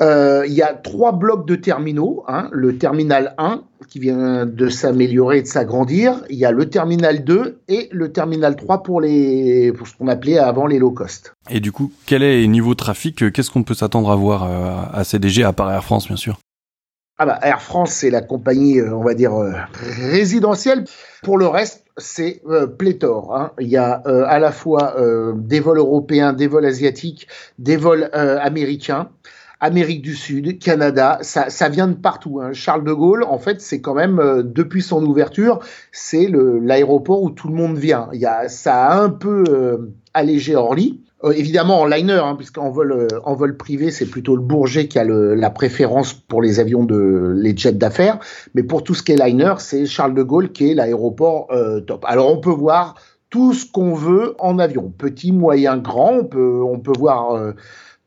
[0.00, 2.24] Euh, il y a trois blocs de terminaux.
[2.26, 2.48] Hein.
[2.52, 6.24] Le terminal 1 qui vient de s'améliorer et de s'agrandir.
[6.30, 10.08] Il y a le terminal 2 et le terminal 3 pour, les, pour ce qu'on
[10.08, 11.34] appelait avant les low cost.
[11.50, 14.98] Et du coup, quel est le niveau trafic Qu'est-ce qu'on peut s'attendre à voir euh,
[14.98, 16.38] à CDG, à part Air France bien sûr?
[17.16, 20.84] Ah bah, Air France, c'est la compagnie, euh, on va dire, euh, résidentielle.
[21.22, 23.36] Pour le reste, c'est euh, pléthore.
[23.36, 23.52] Hein.
[23.60, 24.96] Il y a à la fois
[25.36, 27.28] des vols européens, des vols asiatiques,
[27.58, 29.10] des vols américains.
[29.60, 32.40] Amérique du Sud, Canada, ça, vient de partout.
[32.40, 32.52] Hein.
[32.52, 35.60] Charles de Gaulle, en fait, c'est quand même depuis son ouverture,
[35.92, 38.08] c'est l'aéroport où tout le monde vient.
[38.12, 39.44] Il y a, ça a un peu
[40.12, 44.36] allégé Orly, euh, évidemment en liner, hein, puisqu'en vol, euh, en vol privé, c'est plutôt
[44.36, 48.18] le Bourget qui a la préférence pour les avions de les jets d'affaires.
[48.54, 51.80] Mais pour tout ce qui est liner, c'est Charles de Gaulle qui est l'aéroport euh,
[51.80, 52.04] top.
[52.06, 52.96] Alors on peut voir
[53.30, 56.12] tout ce qu'on veut en avion, petit, moyen, grand.
[56.12, 57.54] On peut, on peut voir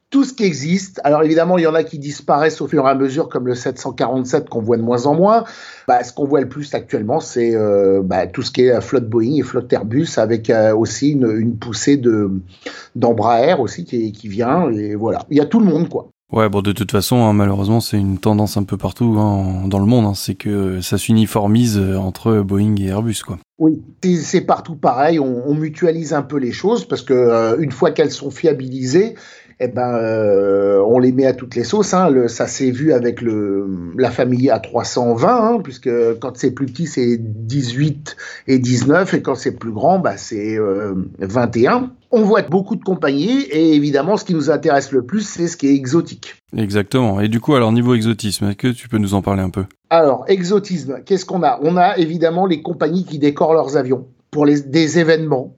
[0.09, 1.01] tout ce qui existe.
[1.03, 3.55] Alors évidemment, il y en a qui disparaissent au fur et à mesure, comme le
[3.55, 5.43] 747 qu'on voit de moins en moins.
[5.87, 9.09] Bah, ce qu'on voit le plus actuellement, c'est euh, bah, tout ce qui est flotte
[9.09, 12.31] Boeing et flotte Airbus, avec euh, aussi une, une, poussée de
[12.95, 14.71] d'Embraer aussi qui, qui vient.
[14.71, 16.09] Et voilà, il y a tout le monde quoi.
[16.33, 19.79] Ouais, bon, de toute façon, hein, malheureusement, c'est une tendance un peu partout hein, dans
[19.79, 20.05] le monde.
[20.05, 23.39] Hein, c'est que ça s'uniformise euh, entre Boeing et Airbus, quoi.
[23.59, 25.19] Oui, c'est partout pareil.
[25.19, 29.15] On, on, mutualise un peu les choses parce que une fois qu'elles sont fiabilisées,
[29.59, 31.93] eh ben, euh, on les met à toutes les sauces.
[31.93, 32.09] Hein.
[32.09, 33.67] Le, ça s'est vu avec le,
[33.97, 35.89] la famille A320, hein, puisque
[36.19, 38.15] quand c'est plus petit, c'est 18
[38.47, 41.91] et 19, et quand c'est plus grand, bah, c'est euh, 21.
[42.11, 45.57] On voit beaucoup de compagnies, et évidemment, ce qui nous intéresse le plus, c'est ce
[45.57, 46.35] qui est exotique.
[46.55, 47.19] Exactement.
[47.19, 49.65] Et du coup, alors niveau exotisme, est-ce que tu peux nous en parler un peu?
[49.89, 51.59] Alors, exotisme, qu'est-ce qu'on a?
[51.63, 55.56] On a évidemment les compagnies qui décorent leurs avions pour les, des événements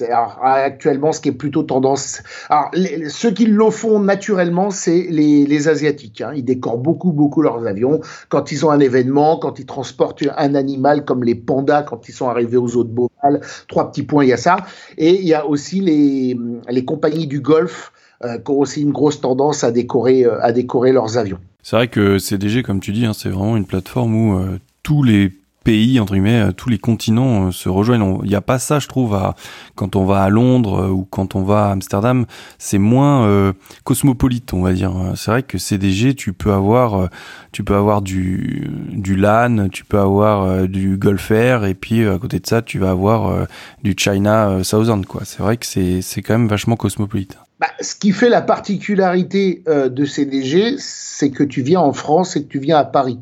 [0.00, 2.22] alors, actuellement, ce qui est plutôt tendance.
[2.50, 2.70] Alors,
[3.08, 6.20] ceux qui le font naturellement, c'est les, les, Asiatiques.
[6.20, 6.32] Hein.
[6.36, 8.00] Ils décorent beaucoup, beaucoup leurs avions.
[8.28, 12.12] Quand ils ont un événement, quand ils transportent un animal comme les pandas, quand ils
[12.12, 14.56] sont arrivés aux eaux de Beauval, trois petits points, il y a ça.
[14.98, 17.92] Et il y a aussi les, les compagnies du Golfe
[18.24, 21.38] euh, qui ont aussi une grosse tendance à décorer, euh, à décorer leurs avions.
[21.62, 25.02] C'est vrai que CDG, comme tu dis, hein, c'est vraiment une plateforme où euh, tous
[25.02, 25.32] les
[25.64, 28.20] pays entre guillemets, euh, tous les continents euh, se rejoignent.
[28.22, 29.34] Il n'y a pas ça, je trouve, à,
[29.74, 32.26] quand on va à Londres euh, ou quand on va à Amsterdam,
[32.58, 34.92] c'est moins cosmopolite, on va dire.
[35.16, 37.08] C'est vrai que CDG, tu peux avoir,
[37.52, 42.18] tu peux avoir du du LAN, tu peux avoir du Gulf Air, et puis à
[42.18, 43.46] côté de ça, tu vas avoir
[43.82, 45.22] du China Southern, quoi.
[45.24, 47.38] C'est vrai que c'est c'est quand même vachement cosmopolite.
[47.58, 52.44] Bah, ce qui fait la particularité de CDG, c'est que tu viens en France et
[52.44, 53.18] que tu viens à Paris.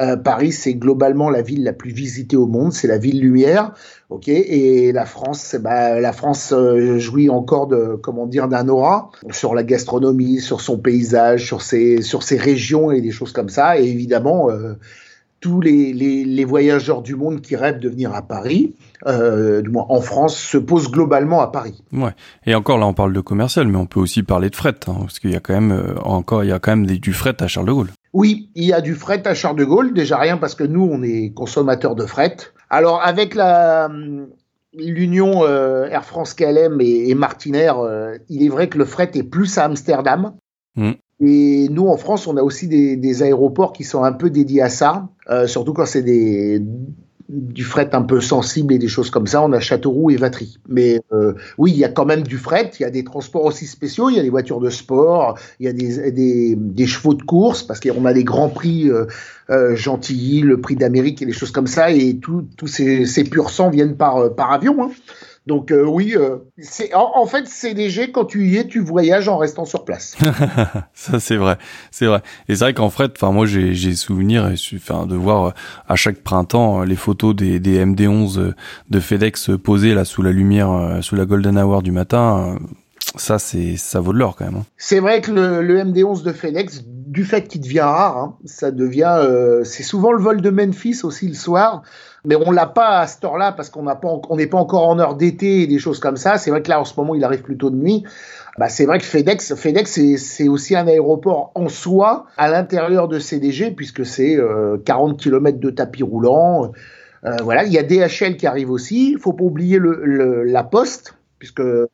[0.00, 3.72] Euh, Paris, c'est globalement la ville la plus visitée au monde, c'est la ville lumière,
[4.10, 4.28] ok.
[4.28, 9.54] Et la France, bah, la France euh, jouit encore de, comment dire, d'un aura sur
[9.54, 13.80] la gastronomie, sur son paysage, sur ses, sur ses régions et des choses comme ça.
[13.80, 14.74] Et évidemment, euh,
[15.40, 18.74] tous les, les, les, voyageurs du monde qui rêvent de venir à Paris,
[19.06, 21.82] euh, du moins en France, se posent globalement à Paris.
[21.92, 22.12] Ouais.
[22.44, 24.96] Et encore là, on parle de commercial, mais on peut aussi parler de fret, hein,
[25.00, 27.48] parce qu'il y a quand même encore, il y a quand même du fret à
[27.48, 27.90] Charles de Gaulle.
[28.16, 30.88] Oui, il y a du fret à Charles de Gaulle, déjà rien parce que nous,
[30.90, 32.38] on est consommateurs de fret.
[32.70, 33.90] Alors avec la
[34.72, 39.10] l'union euh, Air France KLM et, et Martinair, euh, il est vrai que le fret
[39.12, 40.32] est plus à Amsterdam.
[40.76, 40.92] Mm.
[41.20, 44.62] Et nous, en France, on a aussi des, des, aéroports qui sont un peu dédiés
[44.62, 46.62] à ça, euh, surtout quand c'est des,
[47.28, 50.58] du fret un peu sensible et des choses comme ça, on a Châteauroux et Vatry.
[50.68, 53.44] Mais euh, oui, il y a quand même du fret, il y a des transports
[53.44, 56.86] aussi spéciaux, il y a des voitures de sport, il y a des, des, des
[56.86, 59.06] chevaux de course, parce qu'on a les grands prix euh,
[59.50, 63.50] euh, Gentilly, le prix d'Amérique et des choses comme ça, et tous ces, ces purs
[63.50, 64.84] sang viennent par, euh, par avion.
[64.84, 64.90] Hein.
[65.46, 69.38] Donc euh, oui, euh, c'est en, fait CDG quand tu y es, tu voyages en
[69.38, 70.16] restant sur place.
[70.92, 71.56] ça c'est vrai,
[71.92, 72.20] c'est vrai.
[72.48, 75.50] Et c'est vrai qu'en fret, enfin moi j'ai j'ai souvenir, enfin de voir euh,
[75.86, 78.54] à chaque printemps les photos des, des MD11
[78.90, 82.58] de FedEx posées là sous la lumière, sous la golden hour du matin.
[83.14, 84.56] Ça c'est ça vaut de l'or quand même.
[84.56, 84.64] Hein.
[84.76, 88.72] C'est vrai que le, le, MD11 de FedEx, du fait qu'il devient rare, hein, ça
[88.72, 89.20] devient,
[89.62, 91.82] c'est souvent le vol de Memphis aussi le soir
[92.26, 93.84] mais on l'a pas à cette heure-là parce qu'on
[94.36, 96.38] n'est pas encore en heure d'été et des choses comme ça.
[96.38, 98.04] C'est vrai que là, en ce moment, il arrive plutôt de nuit.
[98.58, 103.18] Bah, c'est vrai que FedEx, FedEx, c'est aussi un aéroport en soi à l'intérieur de
[103.18, 104.38] CDG puisque c'est
[104.84, 106.72] 40 euh, km de tapis roulant.
[107.24, 109.12] Euh, voilà, il y a DHL qui arrive aussi.
[109.12, 111.86] Il faut pas oublier le, la Poste puisque euh,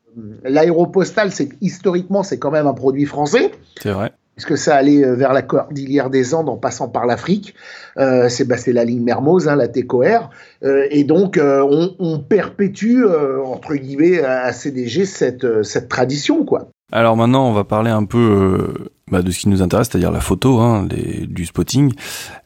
[0.44, 3.50] l'aéropostal, c'est historiquement, c'est quand même un produit français.
[3.80, 7.54] C'est vrai puisque ça allait euh, vers la cordillère des Andes en passant par l'Afrique?
[7.98, 10.30] Euh, c'est bah, la ligne Mermoz, hein, la TECOR.
[10.64, 13.04] Euh, et donc, on, perpétue,
[13.44, 16.44] entre guillemets, à CDG cette, tradition.
[16.44, 16.68] quoi.
[16.90, 18.74] Alors maintenant, on va parler un peu
[19.10, 21.92] bah, de ce qui nous intéresse, c'est-à-dire la photo, hein, du spotting.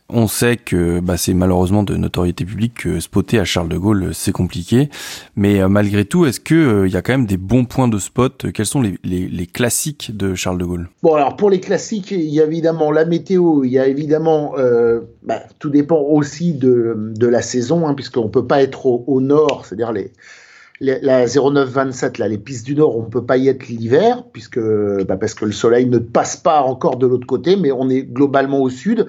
[0.09, 4.11] On sait que bah, c'est malheureusement de notoriété publique que spotter à Charles de Gaulle
[4.15, 4.89] c'est compliqué,
[5.35, 7.99] mais euh, malgré tout, est-ce que euh, y a quand même des bons points de
[7.99, 8.53] spot?
[8.53, 10.89] Quels sont les, les, classiques de Charles de Gaulle?
[11.03, 14.55] Bon, alors pour les classiques, il y a évidemment la météo, il y a évidemment,
[14.59, 19.03] euh, bah, tout dépend aussi de, de la saison, hein, puisqu'on peut pas être au,
[19.09, 20.13] au nord, c'est-à-dire les
[20.81, 24.61] la 0927, là, les pistes du Nord, on ne peut pas y être l'hiver, puisque
[24.61, 28.03] bah parce que le soleil ne passe pas encore de l'autre côté, mais on est
[28.03, 29.07] globalement au sud.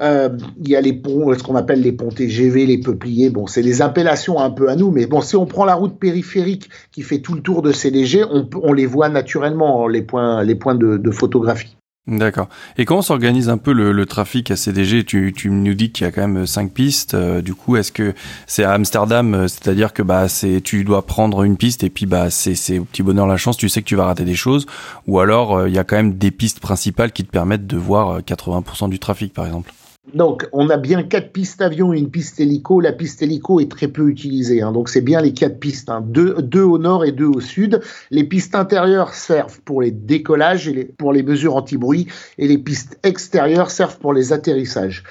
[0.00, 0.30] Euh,
[0.62, 3.30] il y a les ponts, ce qu'on appelle les ponts TGV, les peupliers.
[3.30, 5.98] Bon, c'est les appellations un peu à nous, mais bon, si on prend la route
[5.98, 10.42] périphérique qui fait tout le tour de CDG, on, on les voit naturellement les points,
[10.42, 11.76] les points de, de photographie.
[12.06, 12.48] D'accord.
[12.78, 16.06] Et comment s'organise un peu le, le, trafic à CDG tu, tu nous dis qu'il
[16.06, 17.14] y a quand même cinq pistes.
[17.14, 18.14] Euh, du coup, est-ce que
[18.46, 22.06] c'est à Amsterdam, euh, c'est-à-dire que bah c'est tu dois prendre une piste et puis
[22.06, 24.34] bah c'est c'est au petit bonheur la chance, tu sais que tu vas rater des
[24.34, 24.66] choses,
[25.06, 27.76] ou alors euh, il y a quand même des pistes principales qui te permettent de
[27.76, 29.72] voir 80% du trafic, par exemple?
[30.14, 32.80] Donc, on a bien quatre pistes avion et une piste hélico.
[32.80, 34.72] La piste hélico est très peu utilisée, hein.
[34.72, 36.02] donc c'est bien les quatre pistes, hein.
[36.02, 37.80] deux, au nord et deux au sud.
[38.10, 42.06] Les pistes intérieures servent pour les décollages et pour les mesures anti-bruit,
[42.38, 45.04] et les pistes extérieures servent pour les atterrissages.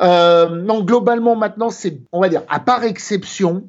[0.00, 3.64] Euh, donc, globalement, maintenant, c'est, on va dire, à part exception,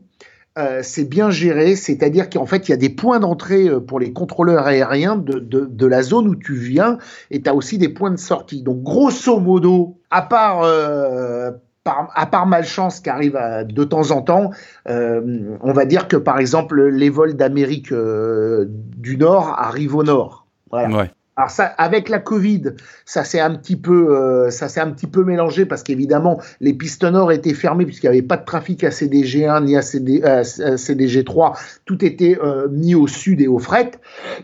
[0.59, 3.99] euh, c'est bien géré, c'est-à-dire qu'en fait, il y a des points d'entrée euh, pour
[3.99, 6.97] les contrôleurs aériens de, de, de la zone où tu viens,
[7.31, 8.61] et tu as aussi des points de sortie.
[8.61, 11.51] Donc, grosso modo, à part, euh,
[11.83, 14.51] par, à part malchance qui arrive à, de temps en temps,
[14.87, 20.03] euh, on va dire que par exemple, les vols d'Amérique euh, du Nord arrivent au
[20.03, 20.45] Nord.
[20.71, 21.11] Ouais.
[21.39, 22.73] Alors ça, avec la Covid,
[23.06, 26.73] ça s'est un petit peu, euh, ça s'est un petit peu mélangé parce qu'évidemment les
[26.73, 30.21] pistes nord étaient fermées puisqu'il n'y avait pas de trafic à CDG1 ni à, CD,
[30.25, 33.91] euh, CDG3, tout était euh, mis au sud et au fret.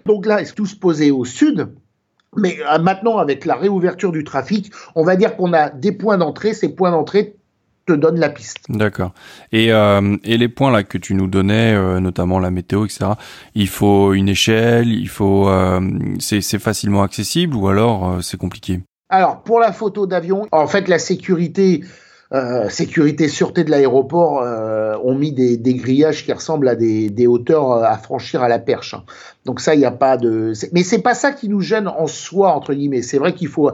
[0.06, 1.68] Donc là, tout se posait au sud.
[2.38, 6.18] Mais euh, maintenant, avec la réouverture du trafic, on va dire qu'on a des points
[6.18, 6.54] d'entrée.
[6.54, 7.36] Ces points d'entrée
[7.86, 8.58] te donne la piste.
[8.69, 9.12] D'accord.
[9.52, 13.12] Et, euh, et les points là que tu nous donnais, euh, notamment la météo, etc.
[13.54, 15.80] Il faut une échelle, il faut, euh,
[16.19, 18.82] c'est facilement accessible ou alors c'est compliqué?
[19.10, 21.84] Alors pour la photo d'avion, en fait la sécurité.
[22.67, 24.43] Sécurité sûreté de l'aéroport
[25.06, 28.60] ont mis des, des, grillages qui ressemblent à des, des, hauteurs à franchir à la
[28.60, 28.93] perche.
[29.45, 30.52] Donc ça, il n'y a pas de.
[30.74, 33.04] Mais c'est pas ça qui nous gêne en soi entre guillemets.
[33.04, 33.71] C'est vrai qu'il faut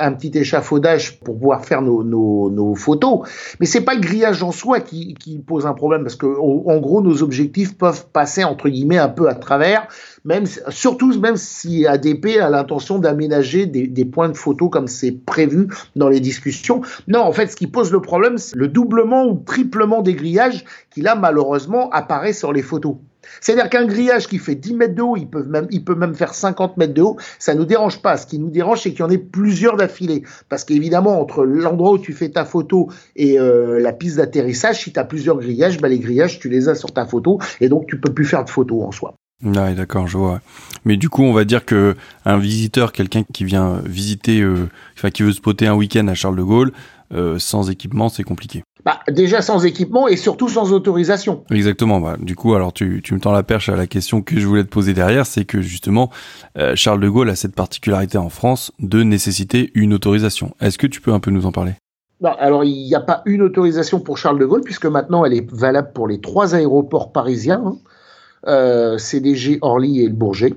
[0.00, 3.20] un petit échafaudage pour pouvoir faire nos, photos,
[3.60, 6.78] mais c'est pas le grillage en soi qui, qui pose un problème parce que en
[6.78, 9.86] gros nos objectifs peuvent passer entre guillemets un peu à travers,
[10.24, 15.12] même surtout même si ADP a l'intention d'aménager des, des, points de photo comme c'est
[15.12, 16.82] prévu dans les discussions.
[17.08, 20.64] Non, en fait, ce qui pose le problème, c'est le doublement ou triplement des grillages
[20.90, 22.96] qui là malheureusement apparaît sur les photos.
[23.40, 26.14] C'est-à-dire qu'un grillage qui fait 10 mètres de haut, il peut, même, il peut même
[26.14, 28.16] faire 50 mètres de haut, ça nous dérange pas.
[28.16, 30.22] Ce qui nous dérange, c'est qu'il y en ait plusieurs d'affilée.
[30.48, 34.92] Parce qu'évidemment, entre l'endroit où tu fais ta photo et euh, la piste d'atterrissage, si
[34.92, 37.86] tu as plusieurs grillages, bah, les grillages, tu les as sur ta photo et donc
[37.86, 39.14] tu peux plus faire de photos en soi.
[39.42, 40.40] Ouais, d'accord, je vois.
[40.84, 45.10] Mais du coup, on va dire que un visiteur, quelqu'un qui vient visiter, euh, enfin
[45.10, 46.72] qui veut spotter un week-end à Charles de Gaulle,
[47.12, 48.62] euh, sans équipement, c'est compliqué.
[48.84, 51.44] Bah, déjà sans équipement et surtout sans autorisation.
[51.50, 52.00] Exactement.
[52.00, 54.46] Bah, du coup, alors tu, tu me tends la perche à la question que je
[54.46, 56.10] voulais te poser derrière, c'est que justement,
[56.58, 60.54] euh, Charles de Gaulle a cette particularité en France de nécessiter une autorisation.
[60.60, 61.72] Est-ce que tu peux un peu nous en parler?
[62.20, 65.34] Non, alors il n'y a pas une autorisation pour Charles de Gaulle puisque maintenant elle
[65.34, 67.76] est valable pour les trois aéroports parisiens, hein,
[68.46, 70.54] euh, CDG, Orly et le Bourget.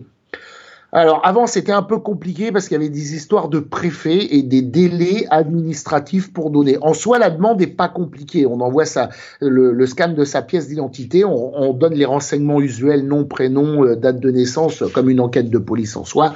[0.94, 4.42] Alors avant c'était un peu compliqué parce qu'il y avait des histoires de préfets et
[4.42, 6.78] des délais administratifs pour donner.
[6.82, 8.46] En soi la demande n'est pas compliquée.
[8.46, 9.10] On envoie ça,
[9.42, 13.84] le, le scan de sa pièce d'identité, on, on, donne les renseignements usuels, nom, prénom,
[13.84, 16.34] euh, date de naissance, comme une enquête de police en soi.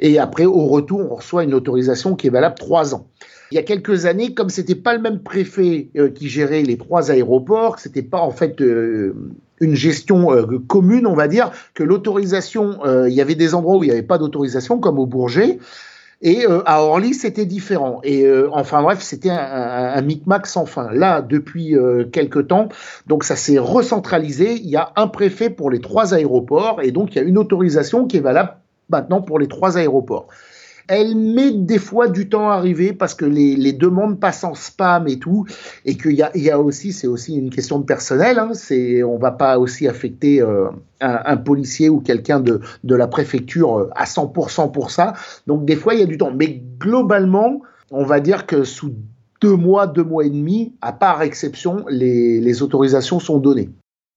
[0.00, 3.06] Et après au retour on reçoit une autorisation qui est valable trois ans.
[3.52, 6.78] Il y a quelques années, comme c'était pas le même préfet euh, qui gérait les
[6.78, 9.14] trois aéroports, c'était pas en fait euh,
[9.62, 13.76] une gestion euh, commune, on va dire, que l'autorisation, euh, il y avait des endroits
[13.78, 15.58] où il n'y avait pas d'autorisation, comme au Bourget,
[16.20, 18.00] et euh, à Orly, c'était différent.
[18.02, 20.92] Et enfin bref, c'était un, micmac sans fin.
[20.92, 21.74] Là, depuis
[22.12, 22.68] quelques temps,
[23.06, 24.54] donc ça s'est recentralisé.
[24.54, 27.38] Il y a un préfet pour les trois aéroports, et donc il y a une
[27.38, 28.56] autorisation qui est valable
[28.88, 30.28] maintenant pour les trois aéroports.
[30.88, 35.08] Elle met des fois du temps à arriver parce que les, demandes passent en spam
[35.08, 35.46] et tout,
[35.84, 38.38] et qu'il y a, aussi, c'est aussi une question de personnel.
[38.38, 40.68] Hein, c'est, on va pas aussi affecter euh,
[41.00, 45.14] un, policier ou quelqu'un de, de la préfecture à 100% pour ça.
[45.46, 48.92] Donc des fois il y a du temps, mais globalement, on va dire que sous
[49.40, 53.70] deux mois, deux mois et demi, à part exception, les, les autorisations sont données.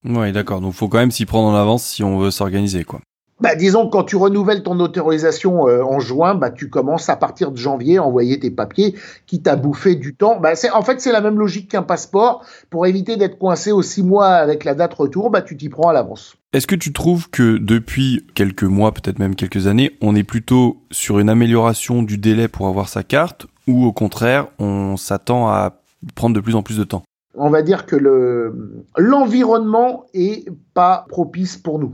[0.04, 0.60] Oui, d'accord.
[0.60, 3.00] Donc faut quand même s'y prendre en avance si on veut s'organiser, quoi.
[3.40, 7.16] Bah, disons que quand tu renouvelles ton autorisation euh, en juin, bah, tu commences à
[7.16, 8.94] partir de janvier à envoyer tes papiers,
[9.26, 10.40] qui t'a bouffé du temps.
[10.40, 12.44] Bah, c'est, en fait, c'est la même logique qu'un passeport.
[12.70, 15.90] Pour éviter d'être coincé aux six mois avec la date retour, bah, tu t'y prends
[15.90, 16.36] à l'avance.
[16.54, 20.78] Est-ce que tu trouves que depuis quelques mois, peut-être même quelques années, on est plutôt
[20.90, 25.82] sur une amélioration du délai pour avoir sa carte, ou au contraire, on s'attend à
[26.14, 27.02] prendre de plus en plus de temps?
[27.34, 31.92] On va dire que le, l'environnement est pas propice pour nous.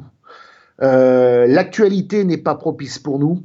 [0.81, 3.43] Euh, l'actualité n'est pas propice pour nous.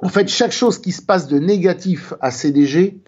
[0.00, 2.98] En fait, chaque chose qui se passe de négatif à CDG,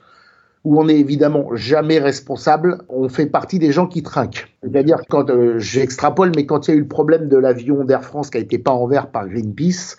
[0.64, 4.48] où on est évidemment jamais responsable, on fait partie des gens qui trinquent.
[4.62, 8.04] C'est-à-dire quand euh, j'extrapole, mais quand il y a eu le problème de l'avion d'Air
[8.04, 9.96] France qui a été pas en vert par Greenpeace,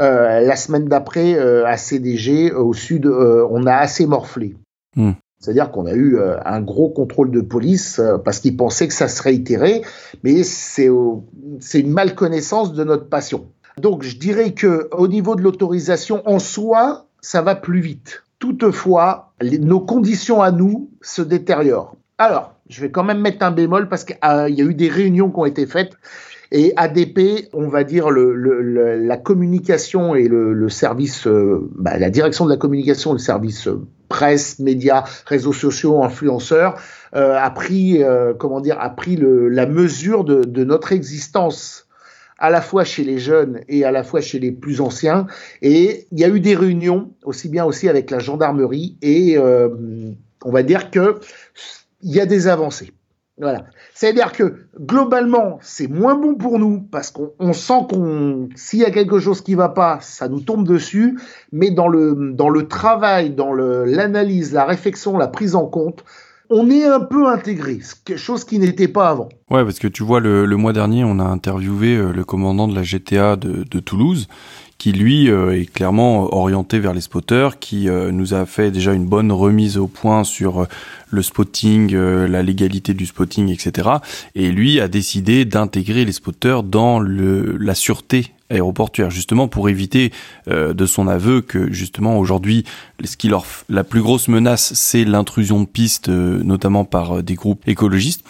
[0.00, 4.56] euh, la semaine d'après à CDG au sud, on a assez morflé.
[4.96, 5.12] Hmm.
[5.40, 8.94] C'est-à-dire qu'on a eu euh, un gros contrôle de police euh, parce qu'ils pensaient que
[8.94, 9.80] ça serait itéré,
[10.22, 13.46] mais c'est une malconnaissance de notre passion.
[13.78, 18.22] Donc je dirais que au niveau de l'autorisation en soi, ça va plus vite.
[18.38, 21.96] Toutefois, nos conditions à nous se détériorent.
[22.18, 24.88] Alors, je vais quand même mettre un bémol parce qu'il euh, y a eu des
[24.88, 25.92] réunions qui ont été faites
[26.52, 32.50] et ADP, on va dire le, la communication et le, service, bah, la direction de
[32.50, 33.68] la communication, le service
[34.10, 36.78] presse, médias, réseaux sociaux, influenceurs,
[37.14, 41.86] euh, a pris, euh, comment dire, a pris le, la mesure de, de, notre existence
[42.38, 45.26] à la fois chez les jeunes et à la fois chez les plus anciens.
[45.62, 49.68] Et il y a eu des réunions, aussi bien aussi avec la gendarmerie, et euh,
[50.44, 51.20] on va dire que
[52.02, 52.92] il y a des avancées.
[53.38, 53.64] Voilà.
[54.00, 58.90] C'est-à-dire que globalement, c'est moins bon pour nous parce qu'on sent qu'on, s'il y a
[58.90, 61.18] quelque chose qui va pas, ça nous tombe dessus.
[61.52, 66.02] Mais dans le dans le travail, dans l'analyse, la réflexion, la prise en compte,
[66.48, 69.28] on est un peu intégré, quelque chose qui n'était pas avant.
[69.50, 72.68] Ouais, parce que tu vois, le, le, mois dernier, on a interviewé euh, le commandant
[72.68, 74.28] de la GTA de, de Toulouse,
[74.80, 78.94] qui lui euh, est clairement orienté vers les spotters, qui euh, nous a fait déjà
[78.94, 80.66] une bonne remise au point sur euh,
[81.10, 83.90] le spotting, la légalité du spotting, etc.
[84.34, 90.12] Et lui a décidé d'intégrer les spotters dans le, la sûreté aéroportuaire justement pour éviter
[90.48, 92.64] de son aveu que justement aujourd'hui
[93.04, 97.62] ce qui leur la plus grosse menace c'est l'intrusion de pistes notamment par des groupes
[97.68, 98.24] écologistes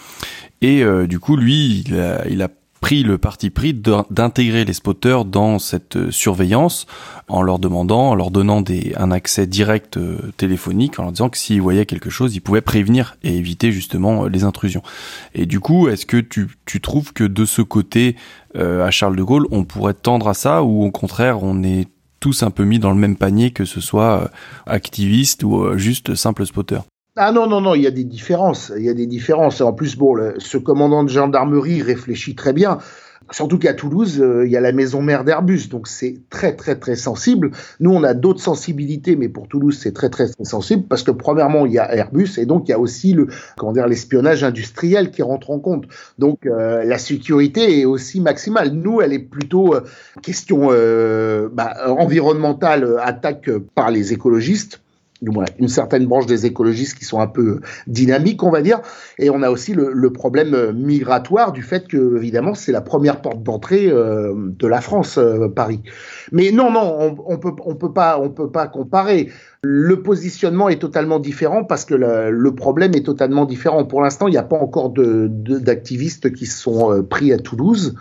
[0.61, 2.49] et du coup lui il a, il a
[2.81, 6.87] pris le parti pris d'intégrer les spotters dans cette euh, surveillance
[7.29, 8.63] en leur demandant, en leur donnant
[8.97, 12.61] un accès direct euh, téléphonique, en leur disant que s'ils voyaient quelque chose, ils pouvaient
[12.61, 14.81] prévenir et éviter justement euh, les intrusions.
[15.35, 18.15] Et du coup, est-ce que tu, tu trouves que de ce côté,
[18.53, 21.87] à Charles de Gaulle, on pourrait tendre à ça ou au contraire, on est
[22.19, 24.29] tous un peu mis dans le même panier que ce soit
[24.65, 26.79] activiste ou juste simple spotter
[27.23, 28.73] ah non, non, non, il y a des différences.
[28.75, 29.61] Il y a des différences.
[29.61, 32.79] En plus, bon, ce commandant de gendarmerie réfléchit très bien.
[33.29, 36.79] Surtout qu'à Toulouse, euh, il y a la maison mère d'Airbus, donc c'est très très
[36.79, 37.51] très sensible.
[37.79, 41.67] Nous, on a d'autres sensibilités, mais pour Toulouse, c'est très, très sensible parce que premièrement,
[41.67, 45.11] il y a Airbus et donc il y a aussi le comment dire l'espionnage industriel
[45.11, 45.85] qui rentre en compte.
[46.17, 48.71] Donc euh, la sécurité est aussi maximale.
[48.71, 49.81] Nous, elle est plutôt euh,
[50.23, 50.69] question
[51.53, 54.81] bah, environnementale, attaque par les écologistes
[55.21, 58.81] du moins une certaine branche des écologistes qui sont un peu dynamiques, on va dire.
[59.19, 63.21] Et on a aussi le, problème euh, migratoire du fait que, évidemment, c'est la première
[63.21, 65.81] porte d'entrée euh, de la France, euh, Paris.
[66.31, 69.29] Mais non, non, on, on peut, on peut pas, peut pas comparer.
[69.61, 73.85] Le positionnement est totalement différent parce que le, problème est totalement différent.
[73.85, 77.95] Pour l'instant, il n'y a pas encore d'activistes qui sont pris à Toulouse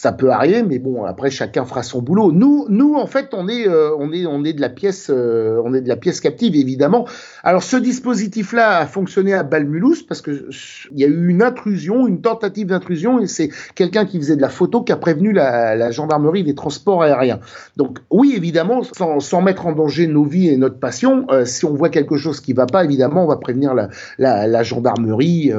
[0.00, 2.30] ça peut arriver, mais bon, après chacun fera son boulot.
[2.30, 5.60] Nous, nous en fait, on est, euh, on est, on est de la pièce, euh,
[5.64, 7.04] on est de la pièce captive, évidemment.
[7.44, 10.48] Alors, ce dispositif-là a fonctionné à Balmulhouse parce que
[10.92, 14.40] il y a eu une intrusion, une tentative d'intrusion, et c'est quelqu'un qui faisait de
[14.40, 17.40] la photo qui a prévenu la, gendarmerie des transports aériens.
[17.76, 21.74] Donc, oui, évidemment, sans, mettre en danger nos vies et notre passion, euh, si on
[21.74, 25.52] voit quelque chose qui va pas, évidemment, on va prévenir la, gendarmerie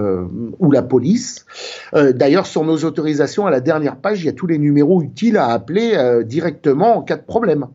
[0.59, 1.45] ou la police.
[1.93, 5.37] D'ailleurs, sur nos autorisations, à la dernière page, il y a tous les numéros utiles
[5.37, 7.67] à appeler euh, directement en cas de problème.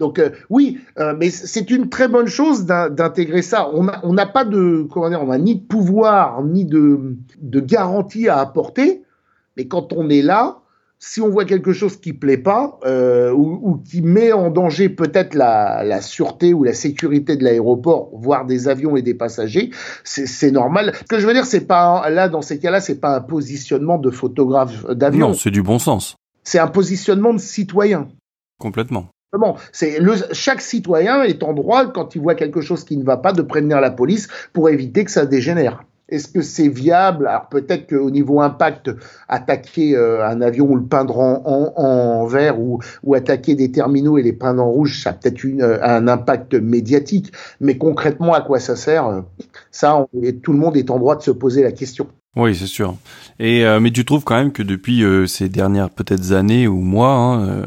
[0.00, 3.70] Donc euh, oui, euh, mais c'est une très bonne chose d'intégrer ça.
[3.70, 8.28] On n'a pas de comment dire, on a ni de pouvoir ni de, de garantie
[8.28, 9.02] à apporter,
[9.56, 10.62] mais quand on est là,
[10.98, 12.78] si on voit quelque chose qui plaît pas
[13.34, 18.44] ou, qui met en danger peut-être la, la, sûreté ou la sécurité de l'aéroport, voire
[18.46, 19.70] des avions et des passagers,
[20.04, 20.92] c'est normal.
[21.00, 23.98] Ce que je veux dire, c'est pas là dans ces cas-là, c'est pas un positionnement
[23.98, 25.28] de photographe d'avion.
[25.28, 26.16] Non, c'est du bon sens.
[26.42, 28.08] C'est un positionnement de citoyen.
[28.58, 29.08] Complètement.
[29.72, 33.16] C'est le, chaque citoyen est en droit, quand il voit quelque chose qui ne va
[33.16, 35.84] pas, de prévenir la police pour éviter que ça dégénère.
[36.08, 37.28] Est-ce que c'est viable?
[37.28, 38.90] Alors peut-être qu'au niveau impact,
[39.28, 42.80] attaquer euh, un avion ou le peindre en, vert ou,
[43.14, 45.46] attaquer des terminaux et les peindre en rouge, ça a peut-être
[45.82, 47.32] un impact médiatique.
[47.60, 49.22] Mais concrètement, à quoi ça sert?
[49.70, 50.04] Ça,
[50.42, 52.08] tout le monde est en droit de se poser la question.
[52.36, 52.96] Oui, c'est sûr.
[53.38, 56.80] Et euh, mais tu trouves quand même que depuis euh, ces dernières peut-être années ou
[56.80, 57.64] mois, hein,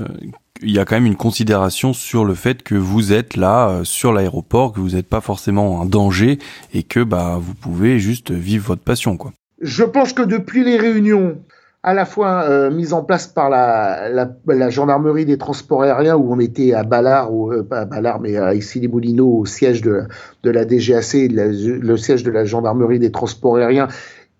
[0.63, 4.13] il y a quand même une considération sur le fait que vous êtes là sur
[4.13, 6.39] l'aéroport, que vous n'êtes pas forcément en danger
[6.73, 9.17] et que bah vous pouvez juste vivre votre passion.
[9.61, 11.37] Je pense que depuis les réunions
[11.83, 16.73] à la fois mises en place par la, gendarmerie des transports aériens où on était
[16.73, 20.07] à Ballard, ou pas à Ballard, mais à Issy-les-Moulineaux, au siège de
[20.43, 23.89] la DGAC, le siège de la gendarmerie des transports aériens,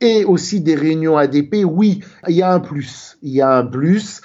[0.03, 3.17] et aussi des réunions ADP, oui, il y a un plus.
[3.21, 4.21] Il y a un plus.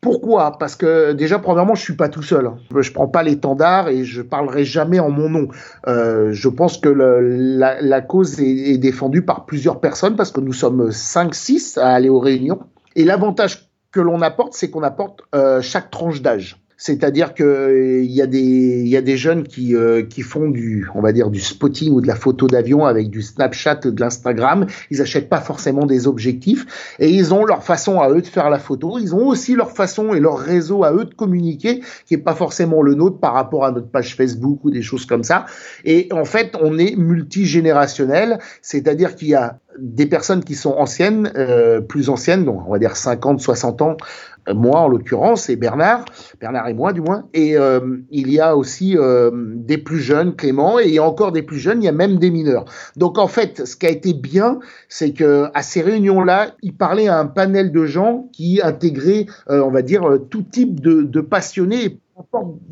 [0.00, 0.56] Pourquoi?
[0.58, 2.50] Parce que déjà, premièrement, je suis pas tout seul.
[2.74, 5.48] Je prends pas l'étendard et je parlerai jamais en mon nom.
[5.88, 10.88] Euh, je pense que la, cause est, défendue par plusieurs personnes parce que nous sommes
[10.88, 12.60] 5-6 à aller aux réunions.
[12.96, 16.59] Et l'avantage que l'on apporte, c'est qu'on apporte euh, chaque tranche d'âge.
[16.80, 20.48] C'est-à-dire que euh, il y a des y a des jeunes qui euh, qui font
[20.48, 24.00] du on va dire du spotting ou de la photo d'avion avec du Snapchat, de
[24.00, 24.66] l'Instagram.
[24.90, 28.48] Ils achètent pas forcément des objectifs et ils ont leur façon à eux de faire
[28.48, 28.98] la photo.
[28.98, 32.34] Ils ont aussi leur façon et leur réseau à eux de communiquer qui est pas
[32.34, 35.44] forcément le nôtre par rapport à notre page Facebook ou des choses comme ça.
[35.84, 41.30] Et en fait, on est multigénérationnel, c'est-à-dire qu'il y a des personnes qui sont anciennes,
[41.36, 43.96] euh, plus anciennes, donc on va dire 50, 60 ans,
[44.54, 46.04] moi en l'occurrence, et Bernard,
[46.40, 47.80] Bernard et moi du moins, et euh,
[48.10, 51.86] il y a aussi euh, des plus jeunes, Clément, et encore des plus jeunes, il
[51.86, 52.64] y a même des mineurs.
[52.96, 57.08] Donc en fait, ce qui a été bien, c'est que à ces réunions-là, il parlait
[57.08, 62.00] à un panel de gens qui intégraient, euh, on va dire, tout type de, passionnés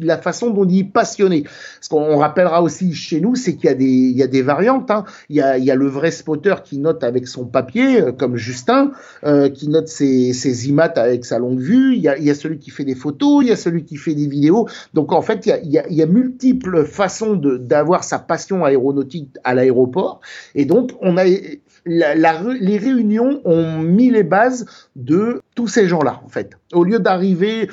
[0.00, 1.44] la façon dont il est passionné.
[1.80, 4.42] Ce qu'on rappellera aussi chez nous, c'est qu'il y a des, il y a des
[4.42, 4.90] variantes.
[4.90, 5.04] Hein.
[5.30, 8.36] Il, y a, il y a le vrai spotter qui note avec son papier, comme
[8.36, 8.92] Justin,
[9.54, 12.94] qui note ses, ses IMAT avec sa longue Il y, a, celui qui fait des
[12.94, 14.68] photos, il y a celui qui fait des vidéos.
[14.94, 20.20] Donc en fait, il y a, multiples façons d'avoir sa passion aéronautique à l'aéroport.
[20.54, 21.24] Et donc, on a
[21.88, 24.66] les réunions ont mis les bases
[24.96, 26.58] de tous ces gens-là, en fait.
[26.72, 27.68] Au lieu d'arriver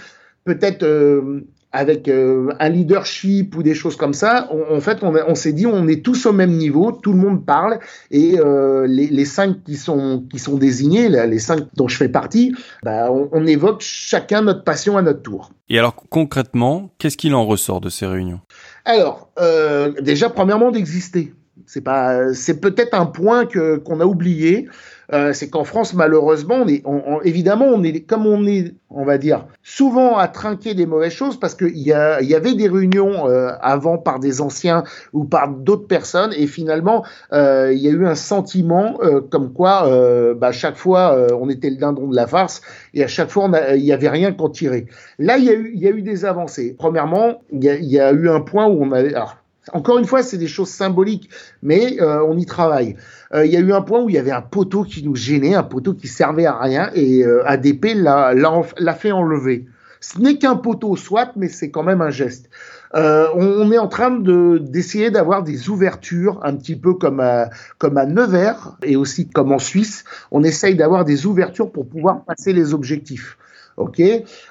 [0.45, 1.41] peut-être euh,
[1.75, 5.89] avec euh, un leadership ou des choses comme ça, en fait, on, s'est dit, on
[5.89, 7.79] est tous au même niveau, tout le monde parle,
[8.11, 12.55] et euh, les, cinq qui sont qui sont désignés, les cinq dont je fais partie,
[12.83, 15.51] bah, on, évoque chacun notre passion à notre tour.
[15.69, 18.39] Et alors concrètement, qu'est-ce qu'il en ressort de ces réunions?
[18.85, 21.33] Alors, euh, déjà, premièrement, d'exister.
[21.65, 24.67] C'est pas, c'est peut-être un point que qu'on a oublié.
[25.13, 26.83] Euh, c'est qu'en France, malheureusement, on est,
[27.23, 31.39] évidemment, on est, comme on est, on va dire, souvent à trinquer des mauvaises choses,
[31.39, 31.93] parce qu'il y, y
[32.35, 34.83] avait des réunions euh, avant par des anciens
[35.13, 38.97] ou par d'autres personnes, et finalement, euh, il y a eu un sentiment
[39.29, 39.89] comme quoi,
[40.35, 42.61] bah, chaque fois, on était le dindon de la farce,
[42.93, 44.87] et à chaque fois, il n'y avait rien qu'en tirer.
[45.19, 46.75] Là, il y, a eu, y a eu des avancées.
[46.77, 49.13] Premièrement, il y a, y a eu un point où on avait...
[49.13, 49.37] Alors,
[49.73, 51.29] encore une fois, c'est des choses symboliques,
[51.61, 52.95] mais on y travaille.
[53.35, 55.15] Euh, il y a eu un point où il y avait un poteau qui nous
[55.15, 59.65] gênait, un poteau qui servait à rien, et euh, ADP l'a fait enlever.
[59.99, 62.49] Ce n'est qu'un poteau, soit, mais c'est quand même un geste.
[62.93, 67.49] Euh, on, est en train de d'essayer d'avoir des ouvertures, un petit peu comme à,
[67.77, 70.05] comme à Nevers et aussi comme en Suisse.
[70.31, 73.37] On essaye d'avoir des ouvertures pour pouvoir passer les objectifs
[73.77, 74.01] ok,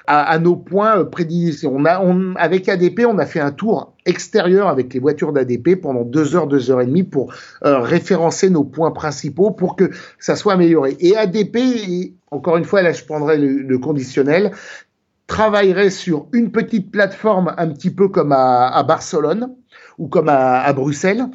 [0.06, 1.72] à, nos points prédilections.
[1.74, 5.80] On a, on, avec ADP, on a fait un tour extérieur avec les voitures d'ADP
[5.80, 7.32] pendant deux heures, deux heures et demie pour
[7.64, 10.96] euh, référencer nos points principaux pour que ça soit amélioré.
[11.00, 14.52] Et ADP, encore une fois, là, je prendrai le, conditionnel,
[15.26, 19.54] travaillerait sur une petite plateforme un petit peu comme à, à Barcelone
[19.96, 21.26] ou comme à, à, Bruxelles,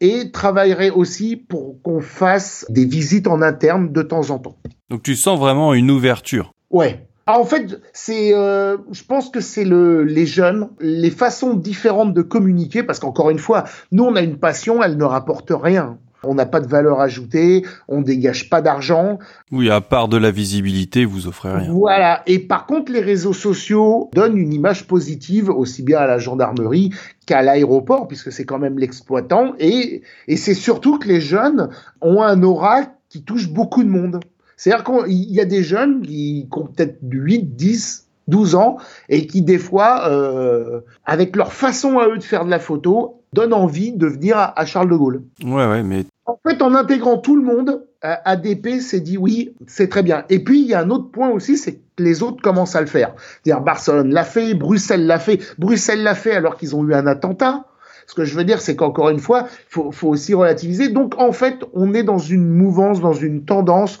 [0.00, 4.56] et travaillerait aussi pour qu'on fasse des visites en interne de temps en temps.
[4.90, 6.52] Donc tu sens vraiment une ouverture.
[6.70, 11.52] Ouais, ah, en fait, c'est, euh, je pense que c'est le, les jeunes, les façons
[11.52, 15.52] différentes de communiquer, parce qu'encore une fois, nous on a une passion, elle ne rapporte
[15.54, 15.98] rien.
[16.22, 19.18] On n'a pas de valeur ajoutée, on dégage pas d'argent.
[19.52, 21.70] Oui, à part de la visibilité, vous offrez rien.
[21.70, 22.22] Voilà.
[22.26, 26.94] Et par contre, les réseaux sociaux donnent une image positive aussi bien à la gendarmerie
[27.26, 29.52] qu'à l'aéroport, puisque c'est quand même l'exploitant.
[29.58, 31.68] Et, et c'est surtout que les jeunes
[32.00, 34.18] ont un aura qui touche beaucoup de monde.
[34.58, 38.76] C'est-à-dire qu'il y a des jeunes qui, ont peut-être 8, 10, 12 ans
[39.08, 43.22] et qui des fois, euh, avec leur façon à eux de faire de la photo,
[43.32, 45.22] donnent envie de venir à, Charles de Gaulle.
[45.44, 46.04] Ouais, ouais, mais...
[46.26, 50.24] En fait, en intégrant tout le monde, ADP s'est dit oui, c'est très bien.
[50.28, 52.80] Et puis, il y a un autre point aussi, c'est que les autres commencent à
[52.80, 53.14] le faire.
[53.42, 55.40] C'est-à-dire Barcelone l'a fait, Bruxelles l'a fait.
[55.58, 57.64] Bruxelles l'a fait alors qu'ils ont eu un attentat.
[58.06, 60.88] Ce que je veux dire, c'est qu'encore une fois, faut, faut aussi relativiser.
[60.88, 64.00] Donc, en fait, on est dans une mouvance, dans une tendance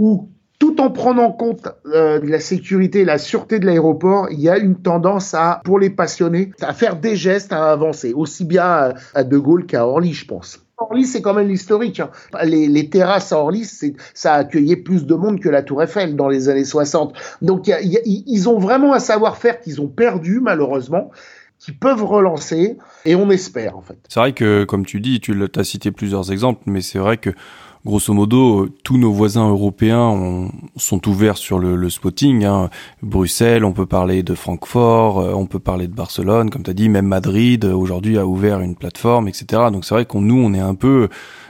[0.00, 4.40] où tout en prenant en compte euh, la sécurité et la sûreté de l'aéroport, il
[4.40, 8.44] y a une tendance à, pour les passionnés, à faire des gestes, à avancer, aussi
[8.44, 10.60] bien à, De Gaulle qu'à Orly, je pense.
[10.78, 12.00] Orly, c'est quand même l'historique.
[12.00, 12.10] Hein.
[12.44, 13.64] Les, terrasses à Orly,
[14.14, 17.14] ça a accueilli plus de monde que la Tour Eiffel dans les années 60.
[17.42, 17.70] Donc,
[18.04, 21.10] ils ont vraiment un savoir-faire qu'ils ont perdu, malheureusement
[21.58, 23.98] qui peuvent relancer et on espère en fait.
[24.08, 27.34] C'est vrai que comme tu dis, tu as cité plusieurs exemples, mais c'est vrai que
[27.84, 32.44] grosso modo, tous nos voisins européens sont ouverts sur le, spotting.
[32.44, 32.70] Hein.
[33.02, 36.74] Bruxelles, on peut parler de Francfort, euh, on peut parler de Barcelone, comme tu as
[36.74, 39.62] dit, même Madrid euh, aujourd'hui a ouvert une plateforme, etc.
[39.72, 41.08] Donc c'est vrai qu'on nous, on est un peu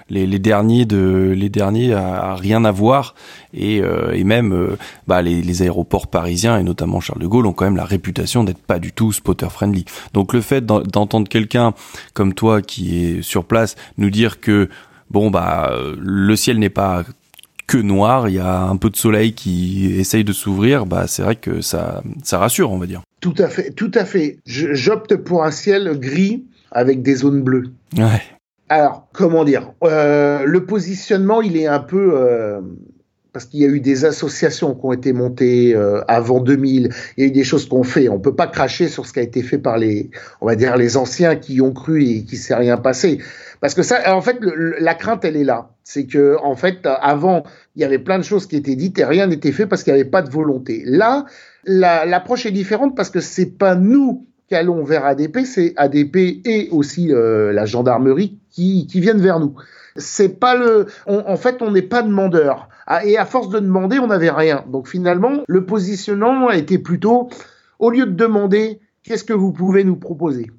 [0.09, 3.15] les, derniers de les derniers à, rien à voir
[3.55, 4.77] et, euh, et même
[5.07, 8.43] bah, les, les, aéroports parisiens et notamment Charles de Gaulle ont quand même la réputation
[8.43, 9.85] d'être pas du tout spotter friendly.
[10.13, 11.75] Donc le fait d'entendre quelqu'un
[12.13, 14.69] comme toi qui est sur place nous dire que
[15.11, 17.05] bon bah le ciel n'est pas
[17.67, 21.23] que noir, il y a un peu de soleil qui essaye de s'ouvrir, bah c'est
[21.23, 23.03] vrai que ça ça rassure, on va dire.
[23.21, 24.39] Tout à fait, tout à fait.
[24.45, 27.71] J'opte pour un ciel gris avec des zones bleues.
[27.97, 28.23] Ouais.
[28.69, 32.61] Alors, comment dire euh, Le positionnement, il est un peu euh,
[33.33, 37.21] parce qu'il y a eu des associations qui ont été montées euh, avant 2000, il
[37.21, 38.09] y a eu des choses qu'on fait.
[38.09, 40.77] On peut pas cracher sur ce qui a été fait par les, on va dire,
[40.77, 43.19] les anciens qui ont cru et qui s'est rien passé.
[43.61, 45.71] Parce que ça, en fait, la crainte, elle est là.
[45.85, 47.43] C'est que, en fait, avant,
[47.77, 49.93] il y avait plein de choses qui étaient dites et rien n'était fait parce qu'il
[49.93, 50.83] n'y avait pas de volonté.
[50.87, 51.27] Là,
[51.65, 56.69] l'approche est différente parce que c'est pas nous qui allons vers ADP, c'est ADP et
[56.73, 59.55] aussi euh, la gendarmerie qui, qui viennent vers nous.
[59.97, 62.69] C'est pas le, en fait, on n'est pas demandeur.
[63.05, 64.65] Et à force de demander, on n'avait rien.
[64.69, 67.29] Donc finalement, le positionnement a été plutôt,
[67.79, 70.51] au lieu de demander, qu'est-ce que vous pouvez nous proposer?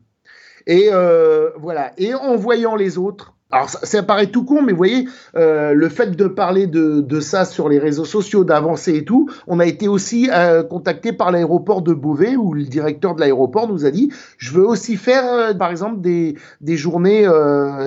[0.68, 1.92] Et euh, voilà.
[1.98, 5.90] Et en voyant les autres, alors ça, paraît tout con, mais vous voyez, euh, le
[5.90, 9.90] fait de parler de, ça sur les réseaux sociaux, d'avancer et tout, on a été
[9.90, 14.10] aussi euh, contacté par l'aéroport de Beauvais où le directeur de l'aéroport nous a dit,
[14.38, 17.28] je veux aussi faire, par exemple, des, des journées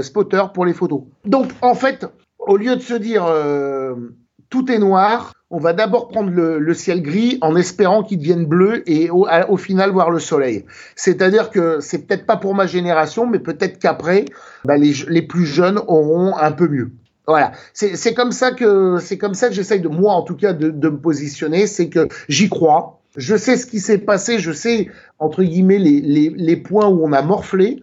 [0.03, 1.01] spotter pour les photos.
[1.25, 2.07] Donc en fait,
[2.39, 3.27] au lieu de se dire
[4.51, 8.83] tout est noir, on va d'abord prendre le, ciel gris en espérant qu'il devienne bleu
[8.91, 10.65] et au, final voir le soleil.
[10.97, 14.25] C'est-à-dire que c'est peut-être pas pour ma génération, mais peut-être qu'après,
[14.65, 16.91] bah, les, plus jeunes auront un peu mieux.
[17.29, 20.53] Voilà, c'est comme ça que c'est comme ça que j'essaye de moi en tout cas
[20.53, 23.01] de, de me positionner, c'est que j'y crois.
[23.17, 24.89] Je sais ce qui s'est passé, je sais
[25.21, 27.81] entre guillemets les, les, les points où on a morflé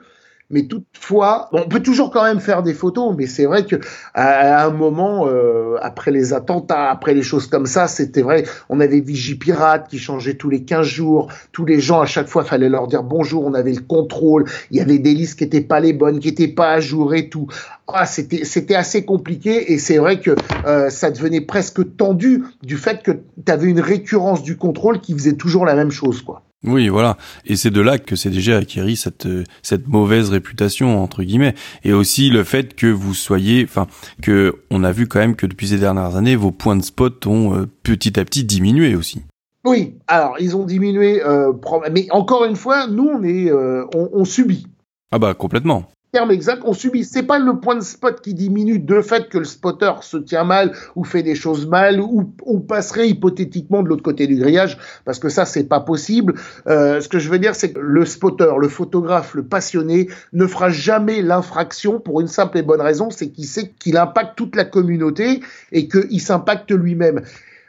[0.52, 3.78] mais toutefois, on peut toujours quand même faire des photos, mais c'est vrai que
[4.14, 8.80] à, un moment, euh, après les attentats, après les choses comme ça, c'était vrai, on
[8.80, 12.70] avait Vigipirate qui changeait tous les 15 jours, tous les gens à chaque fois fallait
[12.70, 15.80] leur dire bonjour, on avait le contrôle, il y avait des listes qui étaient pas
[15.80, 17.47] les bonnes, qui étaient pas à jour et tout.
[17.88, 19.74] Ah, c'était c'était assez compliqué.
[19.74, 20.36] Et c'est vrai que
[20.66, 25.14] euh, ça devenait presque tendu du fait que tu avais une récurrence du contrôle qui
[25.14, 26.43] faisait toujours la même chose quoi.
[26.64, 27.18] Oui, voilà.
[27.45, 29.28] Et c'est de là que c'est déjà acquis cette
[29.64, 33.88] cette mauvaise réputation entre guillemets, et aussi le fait que vous soyez, enfin,
[34.22, 37.26] que on a vu quand même que depuis ces dernières années, vos points de spot
[37.26, 39.24] ont euh, petit à petit diminué aussi.
[39.66, 41.51] Oui, alors ils ont diminué, euh,
[41.91, 44.68] mais encore une fois, nous on est, euh, on subit.
[45.12, 47.05] Ah bah complètement terme exact, on subit.
[47.05, 50.43] C'est pas le point de spot qui diminue de fait que le spotter se tient
[50.43, 54.78] mal ou fait des choses mal ou, on passerait hypothétiquement de l'autre côté du grillage
[55.05, 56.34] parce que ça c'est pas possible.
[56.68, 60.45] Euh, ce que je veux dire c'est que le spotter, le photographe, le passionné ne
[60.47, 64.57] fera jamais l'infraction pour une simple et bonne raison, c'est qu'il sait qu'il impacte toute
[64.57, 65.41] la communauté
[65.72, 67.22] et qu'il s'impacte lui-même.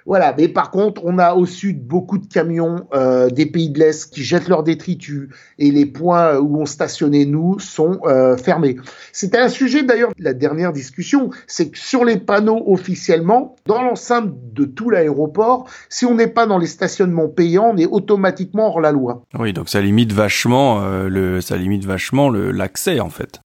[0.07, 3.79] Voilà, mais par contre, on a au sud beaucoup de camions euh, des pays de
[3.79, 5.29] l'Est qui jettent leurs détritus
[5.59, 8.77] et les points où on stationnait nous sont euh, fermés.
[9.13, 13.83] C'était un sujet d'ailleurs de la dernière discussion, c'est que sur les panneaux officiellement, dans
[13.83, 18.69] l'enceinte de tout l'aéroport, si on n'est pas dans les stationnements payants, on est automatiquement
[18.69, 19.23] hors la loi.
[19.39, 23.41] Oui, donc ça limite vachement euh, le, ça limite vachement l'accès en fait.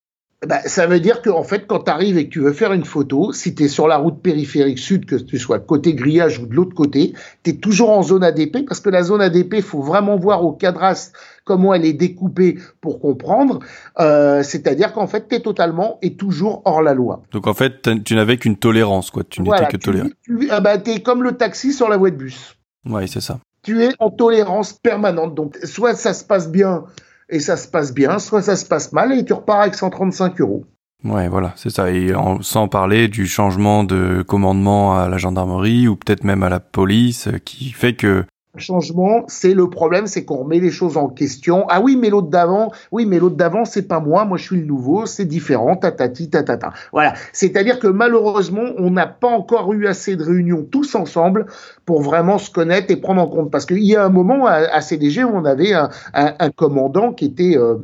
[0.46, 2.86] Bah, ça veut dire qu'en fait, quand tu arrives et que tu veux faire une
[2.86, 6.46] photo, si tu es sur la route périphérique sud, que tu sois côté grillage ou
[6.46, 7.14] de l'autre côté,
[7.44, 10.52] tu es toujours en zone ADP parce que la zone ADP, faut vraiment voir au
[10.52, 13.60] cadastre comment elle est découpée pour comprendre.
[14.00, 17.24] Euh, C'est-à-dire qu'en fait, tu es totalement et toujours hors la loi.
[17.32, 19.24] Donc en fait, tu n'avais qu'une tolérance, quoi.
[19.28, 20.10] Tu n'étais que toléré.
[20.22, 22.56] Tu, ah bah, es comme le taxi sur la voie de bus.
[22.86, 23.40] Oui, c'est ça.
[23.64, 25.34] Tu es en tolérance permanente.
[25.34, 26.84] Donc, soit ça se passe bien
[27.30, 30.40] et ça se passe bien, soit ça se passe mal et tu repars avec 135
[30.42, 30.66] euros.
[31.04, 31.92] Ouais, voilà, c'est ça.
[31.92, 32.12] Et
[32.42, 37.30] sans parler du changement de commandement à la gendarmerie ou peut-être même à la police,
[37.46, 38.26] qui fait que
[38.60, 41.66] changement, c'est le problème, c'est qu'on remet les choses en question.
[41.70, 44.58] Ah oui, mais l'autre d'avant, oui, mais l'autre d'avant, c'est pas moi, moi je suis
[44.58, 46.74] le nouveau, c'est différent, tatati, tatata.
[46.92, 47.14] Voilà.
[47.34, 51.46] C'est-à-dire que malheureusement, on n'a pas encore eu assez de réunions tous ensemble
[51.86, 53.52] pour vraiment se connaître et prendre en compte.
[53.52, 57.58] Parce qu'il y a un moment à, CDG où on avait un, commandant qui était,
[57.58, 57.76] euh,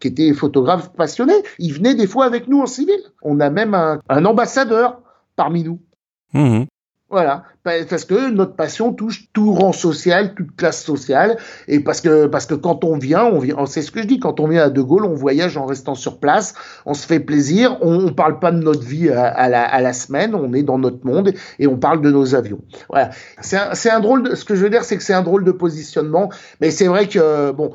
[0.00, 1.34] qui était photographe passionné.
[1.58, 2.98] Il venait des fois avec nous en civil.
[3.22, 5.00] On a même un, ambassadeur
[5.36, 5.80] parmi nous.
[6.32, 6.64] Mmh
[7.08, 11.36] voilà, parce que notre passion touche tout rang social, toute classe sociale,
[11.68, 14.18] et parce que parce que quand on vient, on vient, c'est ce que je dis,
[14.18, 16.54] quand on vient à De Gaulle, on voyage en restant sur place,
[16.84, 19.92] on se fait plaisir, on, on parle pas de notre vie à, la, à la
[19.92, 22.60] semaine, on est dans notre monde et on parle de nos avions.
[22.88, 24.24] Voilà, c'est un, un drôle.
[24.24, 26.30] De, ce que je veux dire, c'est que c'est un drôle de positionnement,
[26.60, 27.70] mais c'est vrai que bon,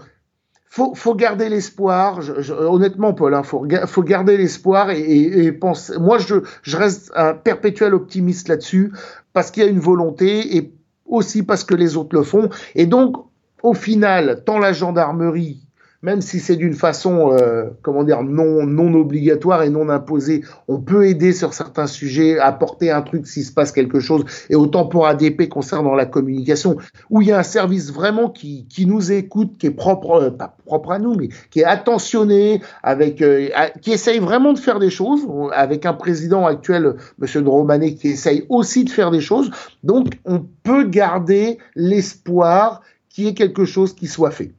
[0.72, 2.22] faut, faut garder l'espoir.
[2.50, 6.00] honnêtement, Paul, hein, faut, faut garder l'espoir et, et, et penser.
[6.00, 8.94] Moi, je, je reste un perpétuel optimiste là-dessus
[9.34, 10.74] parce qu'il y a une volonté et
[11.06, 12.50] aussi parce que les autres le font.
[12.76, 13.18] Et donc,
[13.64, 15.60] au final, tant la gendarmerie
[16.04, 20.80] même si c'est d'une façon, euh, comment dire, non, non obligatoire et non imposée, on
[20.80, 24.86] peut aider sur certains sujets, apporter un truc s'il se passe quelque chose, et autant
[24.88, 26.78] pour ADP concernant la communication,
[27.10, 30.30] où il y a un service vraiment qui, qui nous écoute, qui est propre, euh,
[30.32, 33.50] pas propre à nous, mais qui est attentionné, avec, euh,
[33.82, 38.46] qui essaye vraiment de faire des choses, avec un président actuel, Monsieur Dromanet, qui essaye
[38.50, 39.52] aussi de faire des choses.
[39.84, 44.54] Donc, on peut garder l'espoir qu'il y ait quelque chose qui soit fait.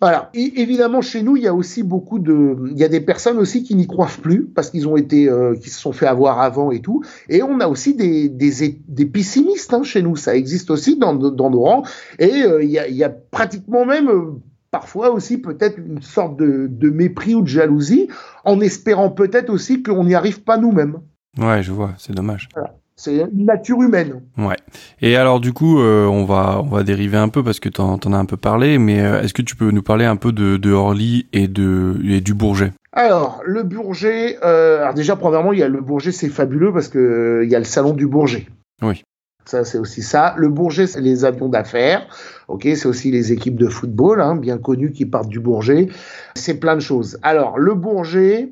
[0.00, 0.30] Voilà.
[0.34, 3.38] Et évidemment, chez nous, il y a aussi beaucoup de, il y a des personnes
[3.38, 6.40] aussi qui n'y croient plus parce qu'ils ont été, euh, qui se sont fait avoir
[6.40, 7.02] avant et tout.
[7.30, 10.14] Et on a aussi des des, des pessimistes hein, chez nous.
[10.14, 11.82] Ça existe aussi dans, dans nos rangs.
[12.18, 14.32] Et euh, il, y a, il y a pratiquement même euh,
[14.70, 18.08] parfois aussi peut-être une sorte de, de mépris ou de jalousie,
[18.44, 20.98] en espérant peut-être aussi qu'on n'y arrive pas nous-mêmes.
[21.38, 21.94] Ouais, je vois.
[21.96, 22.48] C'est dommage.
[22.52, 22.74] Voilà.
[22.96, 24.22] C'est une nature humaine.
[24.38, 24.56] Ouais.
[25.02, 28.00] Et alors du coup, euh, on va on va dériver un peu parce que t'en
[28.02, 30.32] en as un peu parlé, mais euh, est-ce que tu peux nous parler un peu
[30.32, 32.72] de, de Orly et de et du Bourget?
[32.92, 36.88] Alors le Bourget, euh, alors déjà premièrement, il y a le Bourget, c'est fabuleux parce
[36.88, 38.46] que il y a le salon du Bourget.
[38.80, 39.02] Oui.
[39.44, 40.34] Ça, c'est aussi ça.
[40.38, 42.08] Le Bourget, c'est les avions d'affaires.
[42.48, 45.88] Ok, c'est aussi les équipes de football, hein, bien connues, qui partent du Bourget.
[46.34, 47.16] C'est plein de choses.
[47.22, 48.48] Alors, le Bourget,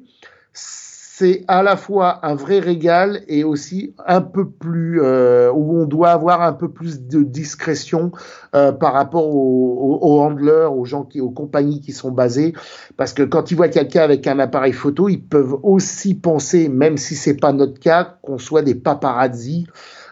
[1.16, 5.86] c'est à la fois un vrai régal et aussi un peu plus euh, où on
[5.86, 8.10] doit avoir un peu plus de discrétion
[8.56, 12.52] euh, par rapport aux, aux, handlers, aux gens qui, aux compagnies qui sont basées,
[12.96, 16.96] parce que quand ils voient quelqu'un avec un appareil photo, ils peuvent aussi penser, même
[16.96, 19.68] si c'est pas notre cas, qu'on soit des paparazzi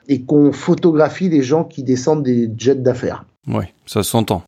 [0.07, 3.25] et qu'on photographie des gens qui descendent des jets d'affaires.
[3.49, 4.45] Oui, ça s'entend.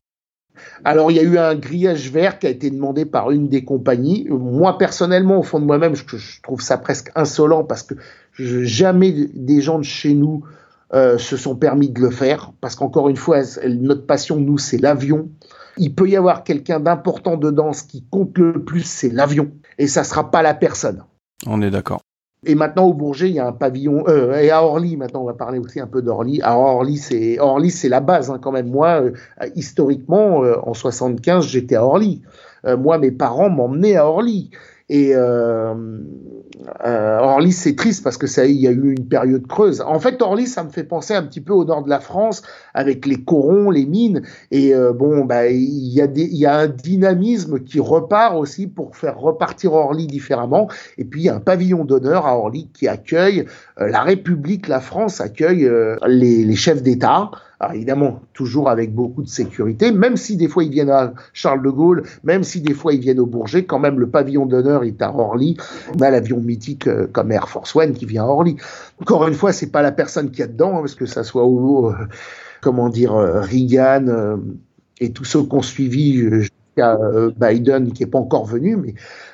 [0.83, 3.63] Alors il y a eu un grillage vert qui a été demandé par une des
[3.63, 4.27] compagnies.
[4.29, 6.03] Moi personnellement, au fond de moi-même, je,
[6.41, 7.95] trouve ça presque insolent parce que
[8.37, 10.43] jamais des gens de chez nous
[10.93, 12.51] euh, se sont permis de le faire.
[12.61, 15.29] Parce qu'encore une fois, notre passion, nous, c'est l'avion.
[15.77, 17.73] Il peut y avoir quelqu'un d'important dedans.
[17.73, 19.51] Ce qui compte le plus, c'est l'avion.
[19.77, 21.03] Et ça sera pas la personne.
[21.47, 22.01] On est d'accord.
[22.45, 24.03] Et maintenant au Bourget, il y a un pavillon.
[24.07, 26.41] Euh, et à Orly, maintenant, on va parler aussi un peu d'Orly.
[26.41, 28.69] À Orly, c'est Orly, c'est la base hein, quand même.
[28.69, 29.11] Moi, euh,
[29.55, 32.21] historiquement, euh, en 75, j'étais à Orly.
[32.65, 34.51] Euh, moi, mes parents m'emmenaient à Orly.
[34.87, 35.73] Et euh,
[36.85, 39.81] euh, Orly, c'est triste parce que ça, il y a eu une période creuse.
[39.81, 42.43] En fait, Orly, ça me fait penser un petit peu au nord de la France
[42.75, 44.21] avec les corons, les mines.
[44.51, 48.35] Et euh, bon, bah, il y a des, il y a un dynamisme qui repart
[48.35, 50.67] aussi pour faire repartir Orly différemment.
[50.99, 53.45] Et puis, il y a un pavillon d'honneur à Orly qui accueille
[53.77, 55.69] la République, la France accueille
[56.07, 57.31] les, les chefs d'État.
[57.59, 61.63] Alors évidemment, toujours avec beaucoup de sécurité, même si des fois ils viennent à Charles
[61.63, 64.83] de Gaulle, même si des fois ils viennent au Bourget, quand même le pavillon d'honneur
[64.83, 65.57] est à Orly.
[65.95, 68.57] On a l'avion mythique euh, comme Air Force One qui vient à Orly.
[69.01, 71.45] Encore une fois, c'est pas la personne qui a dedans, hein, parce que ça soit
[71.45, 71.95] au, euh,
[72.61, 74.37] comment dire, euh, Reagan
[74.99, 76.23] et tous ceux qu'on suivi
[76.75, 76.97] jusqu'à
[77.37, 78.93] Biden qui est pas encore venu, mais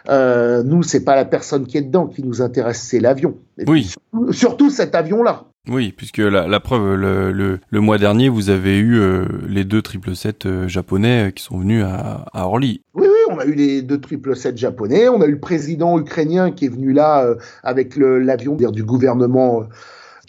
[0.10, 3.36] euh, nous c'est pas la personne qui est dedans qui nous intéresse, c'est l'avion.
[3.68, 3.94] Oui.
[4.32, 5.46] surtout cet avion-là.
[5.70, 9.64] Oui, puisque la, la preuve, le, le, le, mois dernier, vous avez eu euh, les
[9.64, 12.82] deux 777 euh, japonais euh, qui sont venus à, à, Orly.
[12.96, 16.52] Oui, oui, on a eu les deux 777 japonais, on a eu le président ukrainien
[16.52, 19.66] qui est venu là euh, avec l'avion du gouvernement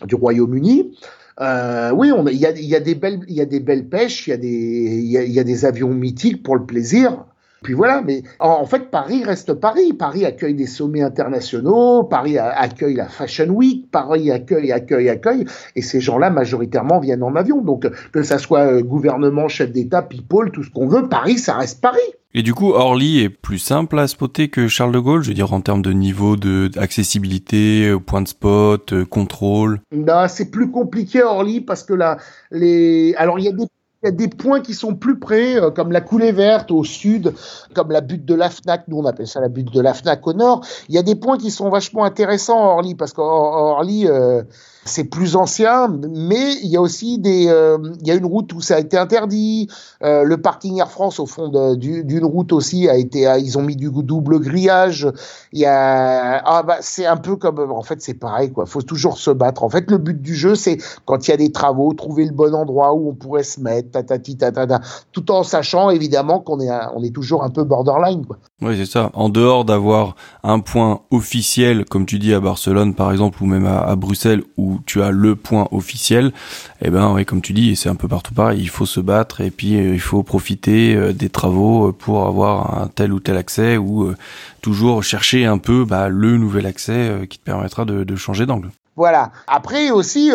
[0.04, 0.98] du Royaume-Uni.
[1.40, 6.64] Oui, il y a, des belles, pêches, il y a des avions mythiques pour le
[6.64, 7.24] plaisir.
[7.62, 9.92] Puis voilà, mais en fait, Paris reste Paris.
[9.92, 15.82] Paris accueille des sommets internationaux, Paris accueille la Fashion Week, Paris accueille, accueille, accueille, et
[15.82, 17.62] ces gens-là, majoritairement, viennent en avion.
[17.62, 21.54] Donc, que ça soit euh, gouvernement, chef d'État, people, tout ce qu'on veut, Paris, ça
[21.54, 22.00] reste Paris.
[22.34, 25.34] Et du coup, Orly est plus simple à spotter que Charles de Gaulle, je veux
[25.34, 29.80] dire en termes de niveau de accessibilité, euh, point de spot, euh, contrôle.
[29.94, 32.16] Bah, c'est plus compliqué Orly parce que là,
[32.50, 33.66] les, alors il y a des
[34.02, 36.82] Il y a des points qui sont plus près, euh, comme la coulée verte au
[36.82, 37.34] sud,
[37.72, 40.26] comme la butte de la FNAC, nous on appelle ça la butte de la FNAC
[40.26, 40.66] au nord.
[40.88, 44.42] Il y a des points qui sont vachement intéressants à Orly, parce qu'Orly, euh,
[44.84, 48.52] c'est plus ancien, mais il y a aussi des, euh, il y a une route
[48.52, 49.68] où ça a été interdit.
[50.02, 53.76] Euh, le parking Air France au fond d'une route aussi a été, ils ont mis
[53.76, 55.08] du double grillage.
[55.52, 58.66] Il y a, ah bah c'est un peu comme, en fait c'est pareil quoi.
[58.66, 59.62] Faut toujours se battre.
[59.62, 62.32] En fait le but du jeu c'est quand il y a des travaux, trouver le
[62.32, 64.80] bon endroit où on pourrait se mettre, tatati tatata,
[65.12, 68.38] tout en sachant évidemment qu'on est, on est toujours un peu borderline quoi.
[68.62, 69.10] Oui c'est ça.
[69.14, 73.66] En dehors d'avoir un point officiel comme tu dis à Barcelone par exemple ou même
[73.66, 76.32] à, à Bruxelles où tu as le point officiel,
[76.80, 79.00] et eh ben oui, comme tu dis, c'est un peu partout pareil, il faut se
[79.00, 83.12] battre et puis euh, il faut profiter euh, des travaux euh, pour avoir un tel
[83.12, 84.12] ou tel accès ou
[84.60, 88.70] toujours chercher un peu bah, le nouvel accès qui te permettra de, changer d'angle.
[88.96, 89.32] Voilà.
[89.46, 90.30] Après aussi,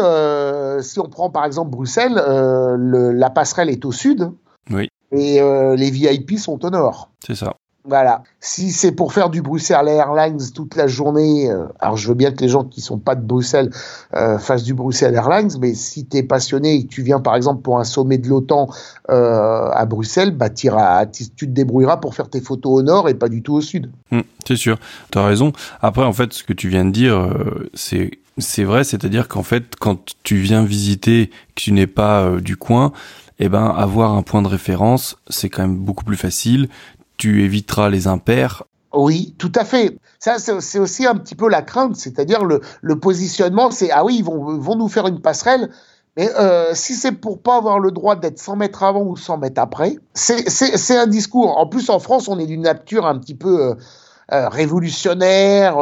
[0.81, 4.31] si on prend par exemple Bruxelles, la passerelle est au sud.
[4.69, 4.89] Oui.
[5.11, 5.39] Et
[5.75, 7.09] les VIP sont au nord.
[7.25, 7.55] C'est ça.
[7.87, 8.23] Voilà.
[8.41, 12.31] Si c'est pour faire du Bruxelles Airlines toute la journée, euh, alors je veux bien
[12.31, 13.69] que les gens qui sont pas de Bruxelles
[14.13, 17.37] euh, fassent du Bruxelles Airlines, mais si tu es passionné et que tu viens par
[17.37, 18.67] exemple pour un sommet de l'OTAN
[19.09, 23.29] euh, à Bruxelles, bah tu te débrouilleras pour faire tes photos au nord et pas
[23.29, 23.89] du tout au sud.
[24.11, 24.77] Hum, c'est sûr,
[25.09, 25.53] tu as raison.
[25.81, 27.33] Après en fait, ce que tu viens de dire,
[27.73, 32.55] c'est c'est vrai, c'est-à-dire qu'en fait, quand tu viens visiter, que tu n'es pas du
[32.57, 32.91] coin,
[33.39, 36.67] eh ben avoir un point de référence, c'est quand même beaucoup plus facile
[37.17, 38.63] tu éviteras les impairs.
[38.93, 39.97] Oui, tout à fait.
[40.19, 44.23] Ça, c'est aussi un petit peu la crainte, c'est-à-dire le, positionnement, c'est ah oui, ils
[44.23, 45.69] vont, nous faire une passerelle,
[46.15, 49.37] mais euh, si c'est pour pas avoir le droit d'être 100 mètres avant ou 100
[49.37, 51.57] mètres après, c'est un discours.
[51.57, 53.75] En plus, en France, on est d'une nature un petit peu euh,
[54.33, 55.75] euh, révolutionnaire,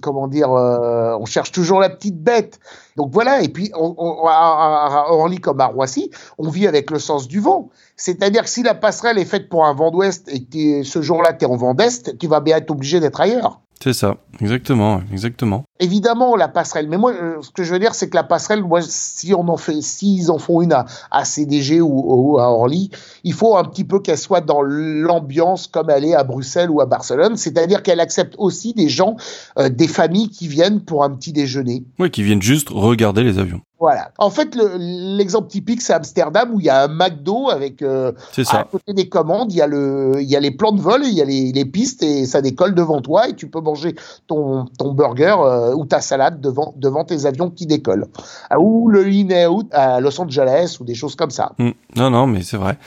[0.00, 2.60] comment dire, on cherche toujours la petite bête.
[2.96, 3.94] Donc voilà, et puis on,
[4.28, 7.70] à, Orly comme à Roissy, on vit avec le sens du vent.
[8.00, 11.34] C'est-à-dire que si la passerelle est faite pour un vent d'ouest et que ce jour-là
[11.34, 13.60] tu es en vent d'est, tu vas bien être obligé d'être ailleurs.
[13.82, 15.64] C'est ça, exactement, exactement.
[15.82, 16.88] Évidemment, la passerelle.
[16.88, 19.48] Mais moi, euh, ce que je veux dire, c'est que la passerelle, moi, si on
[19.48, 22.90] en fait, s'ils en font une à, CDG ou, à Orly,
[23.24, 26.82] il faut un petit peu qu'elle soit dans l'ambiance comme elle est à Bruxelles ou
[26.82, 27.38] à Barcelone.
[27.38, 29.16] C'est-à-dire qu'elle accepte aussi des gens,
[29.58, 31.82] euh, des familles qui viennent pour un petit déjeuner.
[31.98, 33.62] Oui, qui viennent juste regarder les avions.
[33.80, 34.10] Voilà.
[34.18, 38.12] En fait, l'exemple typique, c'est Amsterdam où il y a un McDo avec euh,
[38.50, 41.00] à côté des commandes, il y a le, il y a les plans de vol,
[41.04, 43.94] il y a les, les, pistes et ça décolle devant toi et tu peux manger
[44.26, 48.06] ton, ton burger euh, ou ta salade devant, devant tes avions qui décollent.
[48.50, 51.52] Ah, ou le in-out à Los Angeles ou des choses comme ça.
[51.58, 51.70] Hmm.
[51.96, 52.78] Non, non, mais c'est vrai.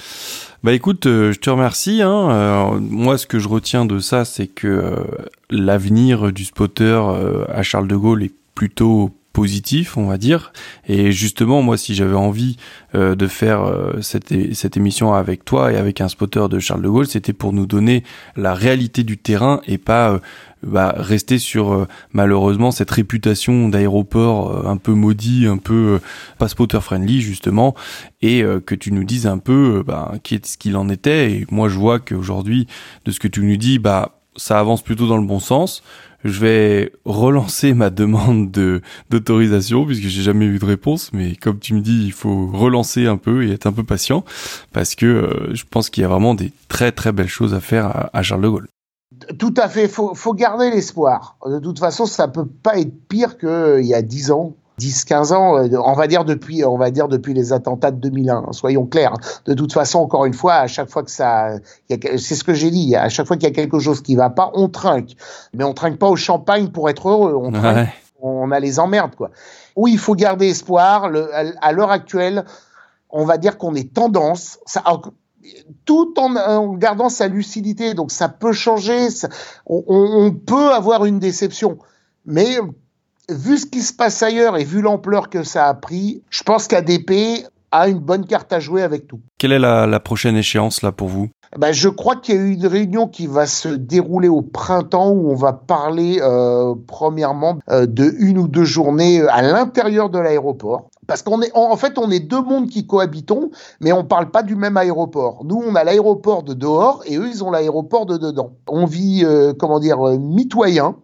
[0.64, 2.02] Bah écoute, euh, je te remercie.
[2.02, 2.30] Hein.
[2.32, 5.06] Euh, moi, ce que je retiens de ça, c'est que
[5.50, 7.02] l'avenir du spotter
[7.50, 10.54] à Charles de Gaulle est plutôt positif, on va dire.
[10.88, 12.58] Et justement, moi, si j'avais envie
[12.96, 16.84] euh, de faire euh, cette, cette émission avec toi et avec un spotter de Charles
[16.84, 18.04] de Gaulle, c'était pour nous donner
[18.38, 20.20] la réalité du terrain et pas euh,
[20.62, 26.00] bah, rester sur malheureusement cette réputation d'aéroport un peu maudit, un peu
[26.38, 27.76] pas spotter friendly justement,
[28.22, 31.32] et que tu nous dises un peu bah, qui est ce qu'il en était.
[31.34, 32.68] Et moi, je vois qu'aujourd'hui,
[33.04, 35.84] de ce que tu nous dis, bah ça avance plutôt dans le bon sens
[36.24, 41.12] je vais relancer ma demande de d'autorisation puisque j'ai jamais eu de réponse.
[41.14, 44.24] Mais comme tu me dis, il faut relancer un peu et être un peu patient
[44.72, 47.60] parce que euh, je pense qu'il y a vraiment des très très belles choses à
[47.60, 48.68] faire à, Charles de Gaulle.
[49.38, 49.88] Tout à fait.
[49.88, 51.38] Faut, faut garder l'espoir.
[51.46, 54.56] De toute façon, ça peut pas être pire qu'il y a dix ans
[54.90, 58.36] 10-15 ans, euh, on va dire depuis, on va dire depuis les attentats de 2001.
[58.36, 59.14] Hein, soyons clairs.
[59.46, 61.58] De toute façon, encore une fois, à chaque fois que ça,
[61.90, 62.96] c'est ce que j'ai dit.
[62.96, 65.12] À chaque fois qu'il y a quelque chose qui va pas, on trinque.
[65.54, 67.34] Mais on trinque pas au champagne pour être heureux.
[67.36, 67.52] On,
[68.22, 69.32] on a les emmerdes, quoi.
[69.76, 71.10] Oui, il faut garder espoir.
[71.10, 72.46] Le, à l'heure actuelle,
[73.10, 74.60] on va dire qu'on est tendance.
[74.66, 74.84] Ça,
[75.86, 77.94] tout en, en, gardant sa lucidité.
[77.94, 79.10] Donc ça peut changer.
[79.10, 79.30] Ça,
[79.66, 81.78] on, on peut avoir une déception.
[82.26, 82.58] Mais
[83.30, 86.68] vu ce qui se passe ailleurs et vu l'ampleur que ça a pris, je pense
[86.68, 89.20] qu'ADP a une bonne carte à jouer avec tout.
[89.38, 91.30] Quelle est la, prochaine échéance là pour vous?
[91.58, 95.12] Ben, je crois qu'il y a eu une réunion qui va se dérouler au printemps
[95.12, 100.10] où on va parler euh, premièrement euh, de une ou deux journées euh, à l'intérieur
[100.10, 100.90] de l'aéroport.
[101.06, 103.52] Parce qu'on est, en fait, on est deux mondes qui cohabitons,
[103.82, 105.44] mais on parle pas du même aéroport.
[105.44, 108.54] Nous, on a l'aéroport de dehors et eux, ils ont l'aéroport de dedans.
[108.68, 109.26] On vit,
[109.60, 110.96] comment dire, mitoyen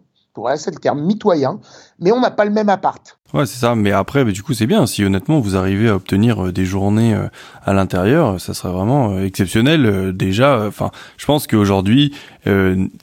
[0.56, 1.60] c'est le terme mitoyen,
[1.98, 3.18] mais on n'a pas le même appart.
[3.32, 3.74] Ouais, c'est ça.
[3.74, 4.86] Mais après, du coup, c'est bien.
[4.86, 7.28] Si honnêtement vous arrivez à obtenir euh, des journées euh,
[7.64, 10.16] à l'intérieur, ça serait vraiment euh, exceptionnel.
[10.16, 12.14] Déjà, enfin, je pense qu'aujourd'hui,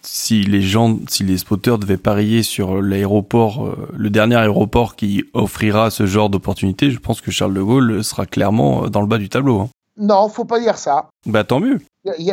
[0.01, 5.91] si les gens, si les spotters devaient parier sur l'aéroport, le dernier aéroport qui offrira
[5.91, 9.29] ce genre d'opportunité, je pense que Charles de Gaulle sera clairement dans le bas du
[9.29, 9.61] tableau.
[9.61, 9.69] Hein.
[9.97, 11.07] Non, faut pas dire ça.
[11.25, 11.79] Bah tant mieux.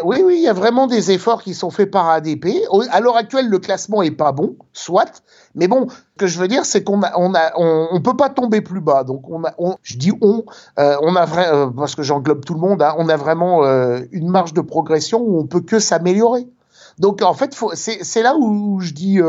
[0.05, 2.47] Oui, oui, il y a vraiment des efforts qui sont faits par ADP.
[2.91, 5.23] À l'heure actuelle, le classement est pas bon, soit.
[5.55, 8.29] Mais bon, ce que je veux dire, c'est qu'on a, on a, on, peut pas
[8.29, 9.05] tomber plus bas.
[9.05, 10.45] Donc on a, je dis on,
[10.79, 13.65] euh, on a vrai, euh, parce que j'englobe tout le monde, hein, on a vraiment
[13.65, 16.49] euh, une marge de progression où on peut que s'améliorer.
[16.99, 19.21] Donc en fait, c'est là où, je dis,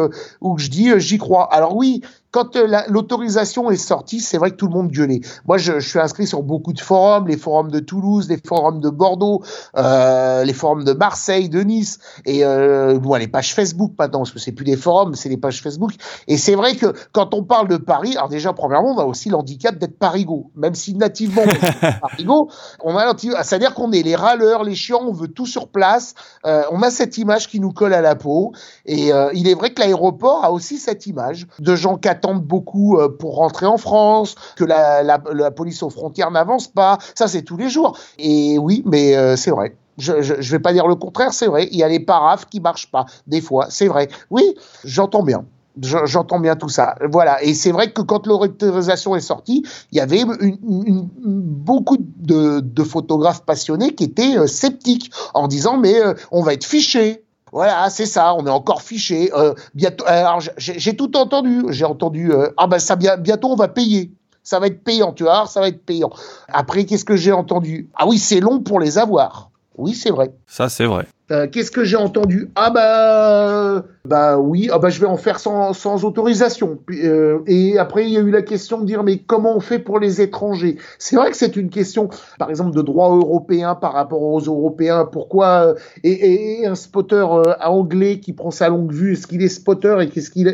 [0.41, 1.51] où je dis, j'y crois.
[1.51, 2.01] Alors oui,
[2.35, 5.21] quand euh, l'autorisation est sortie, c'est vrai que tout le monde gueulait.
[5.47, 8.81] Moi, je, je, suis inscrit sur beaucoup de forums, les forums de Toulouse, les forums
[8.81, 9.41] de Bordeaux,
[9.77, 14.31] euh, les forums de Marseille, de Nice, et euh, bon, les pages Facebook maintenant, parce
[14.31, 15.91] que c'est plus des forums, c'est les pages Facebook.
[16.27, 19.29] Et c'est vrai que quand on parle de Paris, alors déjà, premièrement, on a aussi
[19.29, 22.49] l'handicap d'être parigo, même si nativement on est parigo,
[22.83, 26.15] on a c'est-à-dire qu'on est les râleurs, les chiants, on veut tout sur place.
[26.45, 28.51] Euh, on a cette image qui nous colle à la peau,
[28.85, 31.95] et il est vrai que l'aéroport a aussi cette image de gens
[32.25, 36.97] qui beaucoup euh, pour rentrer en France, que la, police aux frontières n'avance pas.
[37.13, 37.97] Ça, c'est tous les jours.
[38.17, 39.75] Et oui, mais euh, c'est vrai.
[39.97, 41.69] Je, je, vais pas dire le contraire, c'est vrai.
[41.71, 44.09] Il y a les paraphes qui marchent pas, des fois, c'est vrai.
[44.29, 45.45] Oui, j'entends bien.
[45.81, 46.95] J'entends bien tout ça.
[47.09, 47.43] Voilà.
[47.43, 52.83] Et c'est vrai que quand l'autorisation est sortie, il y avait une, beaucoup de, de,
[52.83, 55.95] photographes passionnés qui étaient euh, sceptiques en disant mais
[56.31, 57.24] on va être fiché.
[57.55, 59.31] Voilà, c'est ça, on est encore fiché.
[59.33, 61.63] Euh, bientôt, alors j'ai tout entendu.
[61.69, 64.11] J'ai entendu euh, ah ben ça bientôt on va payer.
[64.43, 66.09] Ça va être payant, tu vois, ça va être payant.
[66.49, 67.87] Après, qu'est-ce que j'ai entendu?
[67.95, 69.51] Ah oui, c'est long pour les avoir.
[69.77, 70.33] Oui, c'est vrai.
[70.45, 71.07] Ça, c'est vrai.
[71.31, 72.49] Euh, qu'est-ce que j'ai entendu?
[72.55, 76.77] Ah bah bah oui, ah bah je vais en faire sans, autorisation.
[76.91, 79.79] Euh, et après il y a eu la question de dire mais comment on fait
[79.79, 80.77] pour les étrangers?
[80.99, 85.09] C'est vrai que c'est une question, par exemple de droit européen par rapport aux Européens.
[85.11, 85.73] Pourquoi euh,
[86.03, 87.25] et, un spotter
[87.63, 90.47] anglais qui prend sa longue vue, est-ce qu'il est spotter et qu'est-ce qu'il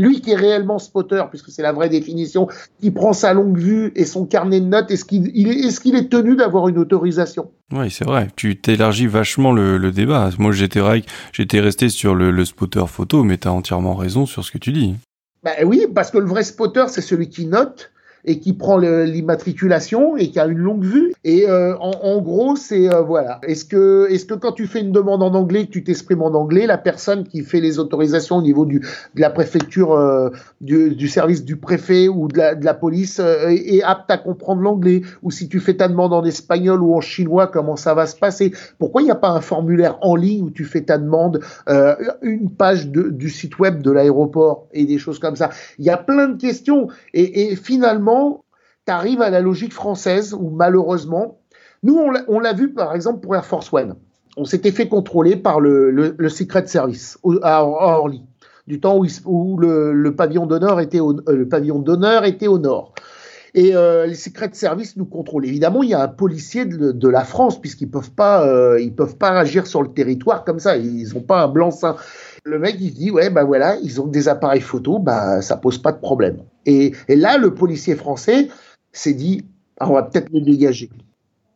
[0.00, 2.48] lui qui est réellement spotter puisque c'est la vraie définition,
[2.80, 6.68] qui prend sa longue vue et son carnet de notes, est-ce qu'il est, tenu d'avoir
[6.68, 7.50] une autorisation?
[7.72, 8.28] Oui, c'est vrai.
[8.36, 10.15] Tu t'élargis vachement le débat.
[10.38, 14.58] Moi, j'étais resté sur le, spotter photo, mais tu as entièrement raison sur ce que
[14.58, 14.96] tu dis.
[15.42, 17.92] Bah oui, parce que le vrai spotter, c'est celui qui note
[18.26, 21.14] et qui prend l'immatriculation et qui a une longue vue.
[21.24, 23.40] Et euh, en, gros, c'est euh, voilà.
[23.44, 26.66] Est-ce que, est-ce que quand tu fais une demande en anglais, tu t'exprimes en anglais,
[26.66, 31.08] la personne qui fait les autorisations au niveau du, de la préfecture, euh, du, du,
[31.08, 35.02] service du préfet ou de la, de la police est, apte à comprendre l'anglais?
[35.22, 38.16] Ou si tu fais ta demande en espagnol ou en chinois, comment ça va se
[38.16, 38.52] passer?
[38.78, 41.40] Pourquoi il n'y a pas un formulaire en ligne où tu fais ta demande,
[42.22, 45.50] une page du site web de l'aéroport et des choses comme ça?
[45.78, 48.15] Il y a plein de questions et, et finalement
[48.86, 51.40] tu arrives à la logique française où malheureusement,
[51.82, 51.98] nous,
[52.28, 53.96] on l'a vu par exemple pour Air Force One.
[54.36, 58.22] On s'était fait contrôler par le, le, Secret Service à Orly,
[58.66, 62.92] du temps où, le, pavillon d'honneur était, au, euh, le pavillon d'honneur était au nord.
[63.54, 65.46] Et euh, les Secret Service nous contrôlent.
[65.46, 69.66] Évidemment, il y a un policier de, la France, puisqu'ils peuvent euh, peuvent pas agir
[69.66, 70.76] sur le territoire comme ça.
[70.76, 71.96] Ils n'ont pas un blanc-seing.
[72.46, 75.78] Le mec, il dit, ouais, bah voilà, ils ont des appareils photo, bah ça pose
[75.78, 76.38] pas de problème.
[76.64, 78.48] Et, là, le policier français,
[78.92, 79.44] s'est dit,
[79.80, 80.88] ah, on va peut-être le dégager.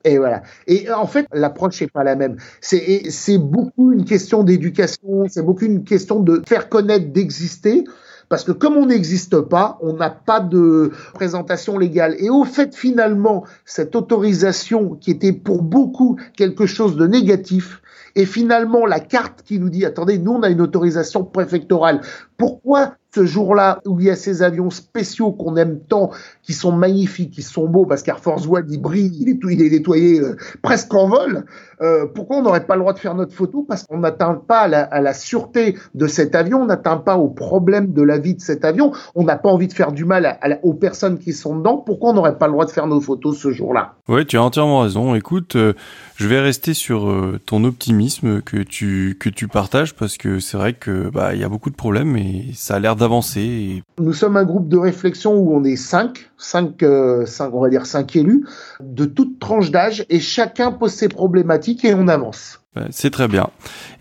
[0.04, 0.42] Et voilà.
[0.66, 2.38] Et en fait, l'approche n'est pas la même.
[2.60, 7.84] C'est beaucoup une question d'éducation, c'est beaucoup une question de faire connaître, d'exister.
[8.30, 12.14] Parce que comme on n'existe pas, on n'a pas de présentation légale.
[12.20, 17.82] Et au fait, finalement, cette autorisation qui était pour beaucoup quelque chose de négatif,
[18.16, 22.00] et finalement la carte qui nous dit, attendez, nous on a une autorisation préfectorale.
[22.36, 26.10] Pourquoi ce jour-là où il y a ces avions spéciaux qu'on aime tant,
[26.50, 29.62] qui sont magnifiques, qui sont beaux, parce qu'Air Force One, il brille, il est, il
[29.62, 31.44] est nettoyé euh, presque en vol,
[31.80, 33.64] euh, pourquoi on n'aurait pas le droit de faire notre photo?
[33.66, 37.92] Parce qu'on n'atteint pas à la, sûreté de cet avion, on n'atteint pas au problème
[37.92, 40.74] de la vie de cet avion, on n'a pas envie de faire du mal aux
[40.74, 43.52] personnes qui sont dedans, pourquoi on n'aurait pas le droit de faire nos photos ce
[43.52, 43.94] jour-là?
[44.08, 45.14] Oui, tu as entièrement raison.
[45.14, 45.74] Écoute, euh,
[46.16, 47.14] je vais rester sur
[47.46, 51.44] ton optimisme que tu, que tu partages, parce que c'est vrai que bah il y
[51.44, 53.84] a beaucoup de problèmes et ça a l'air d'avancer.
[54.00, 57.68] Nous sommes un groupe de réflexion où on est cinq, cinq, euh, cinq on va
[57.68, 58.46] dire cinq élus,
[58.80, 62.60] de toute tranche d'âge, et chacun pose ses problématiques et on avance.
[62.90, 63.50] C'est très bien.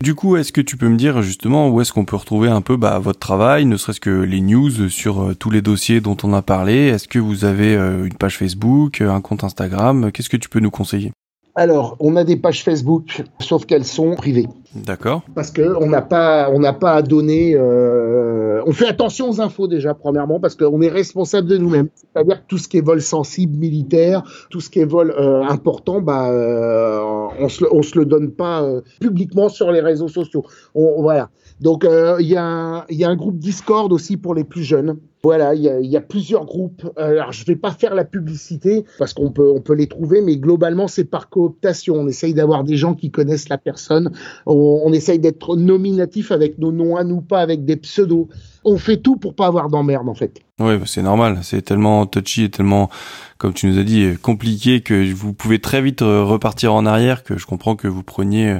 [0.00, 2.60] Du coup, est-ce que tu peux me dire justement où est-ce qu'on peut retrouver un
[2.60, 6.16] peu bah, votre travail, ne serait-ce que les news sur euh, tous les dossiers dont
[6.22, 6.86] on a parlé?
[6.86, 10.12] Est-ce que vous avez euh, une page Facebook, un compte Instagram?
[10.12, 11.10] Qu'est-ce que tu peux nous conseiller?
[11.54, 14.48] Alors, on a des pages Facebook, sauf qu'elles sont privées.
[14.74, 15.22] D'accord.
[15.34, 17.54] Parce que on n'a pas, on n'a pas à donner.
[17.56, 21.88] Euh, on fait attention aux infos déjà premièrement parce qu'on est responsable de nous-mêmes.
[21.94, 25.42] C'est-à-dire que tout ce qui est vol sensible, militaire, tout ce qui est vol euh,
[25.42, 27.00] important, bah, euh,
[27.40, 30.44] on se, on se le donne pas euh, publiquement sur les réseaux sociaux.
[30.74, 31.30] On, voilà.
[31.60, 34.62] Donc euh, il y, a un, y a un groupe Discord aussi pour les plus
[34.62, 34.98] jeunes.
[35.22, 36.90] Voilà, il y a, plusieurs groupes.
[36.96, 40.38] Alors je vais pas faire la publicité parce qu'on peut on peut les trouver, mais
[40.38, 41.96] globalement c'est par cooptation.
[41.96, 44.12] On essaye d'avoir des gens qui connaissent la personne.
[44.46, 48.28] On, on essaye d'être nominatif avec nos noms à nous, pas avec des pseudos.
[48.64, 50.40] On fait tout pour pas avoir d'emmerde en fait.
[50.58, 51.40] Oui, bah, c'est normal.
[51.42, 52.88] C'est tellement touchy et tellement,
[53.36, 57.24] comme tu nous as dit, compliqué que vous pouvez très vite repartir en arrière.
[57.24, 58.58] Que je comprends que vous preniez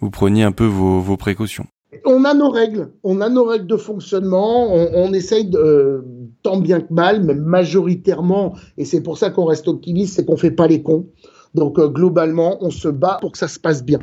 [0.00, 1.66] vous preniez un peu vos précautions
[2.04, 6.00] on a nos règles, on a nos règles de fonctionnement, on, on essaye de, euh,
[6.42, 10.36] tant bien que mal, mais majoritairement, et c'est pour ça qu'on reste optimiste, c'est qu'on
[10.36, 11.06] fait pas les cons.
[11.54, 14.00] Donc euh, globalement, on se bat pour que ça se passe bien.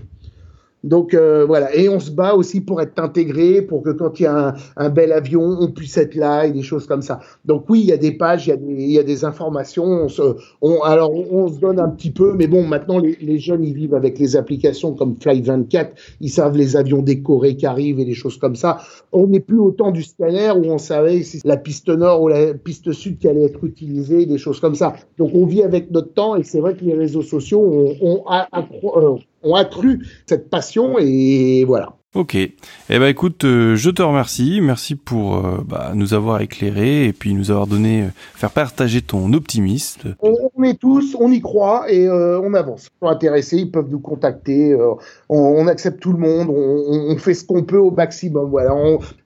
[0.84, 4.24] Donc euh, voilà, et on se bat aussi pour être intégré, pour que quand il
[4.24, 7.20] y a un, un, bel avion, on puisse être là et des choses comme ça.
[7.46, 9.24] Donc oui, il y a des pages, il y a des, il y a des
[9.24, 9.86] informations.
[9.86, 10.22] On se,
[10.62, 13.74] on, alors on, se donne un petit peu, mais bon, maintenant les, les, jeunes ils
[13.74, 18.06] vivent avec les applications comme Flight 24, ils savent les avions décorés qui arrivent et
[18.06, 18.80] des choses comme ça.
[19.12, 22.28] On n'est plus au temps du scanner où on savait si la piste nord ou
[22.28, 24.96] la piste sud qui allait être utilisée, des choses comme ça.
[25.18, 28.24] Donc on vit avec notre temps et c'est vrai que les réseaux sociaux ont, ont,
[28.32, 32.01] euh, ont accru cette passion et voilà.
[32.14, 32.36] Ok.
[32.36, 32.53] Eh
[32.89, 34.59] ben écoute, euh, je te remercie.
[34.62, 39.01] Merci pour euh, bah, nous avoir éclairé et puis nous avoir donné, euh, faire partager
[39.01, 40.16] ton optimisme.
[40.22, 42.88] On, est tous, on y croit et euh, on avance.
[42.88, 44.74] Ils sont intéressés, ils peuvent nous contacter.
[44.74, 44.91] Euh,
[45.30, 46.49] on, on, accepte tout le monde.
[46.49, 48.49] On, fait ce qu'on peut au maximum.
[48.49, 48.76] Voilà.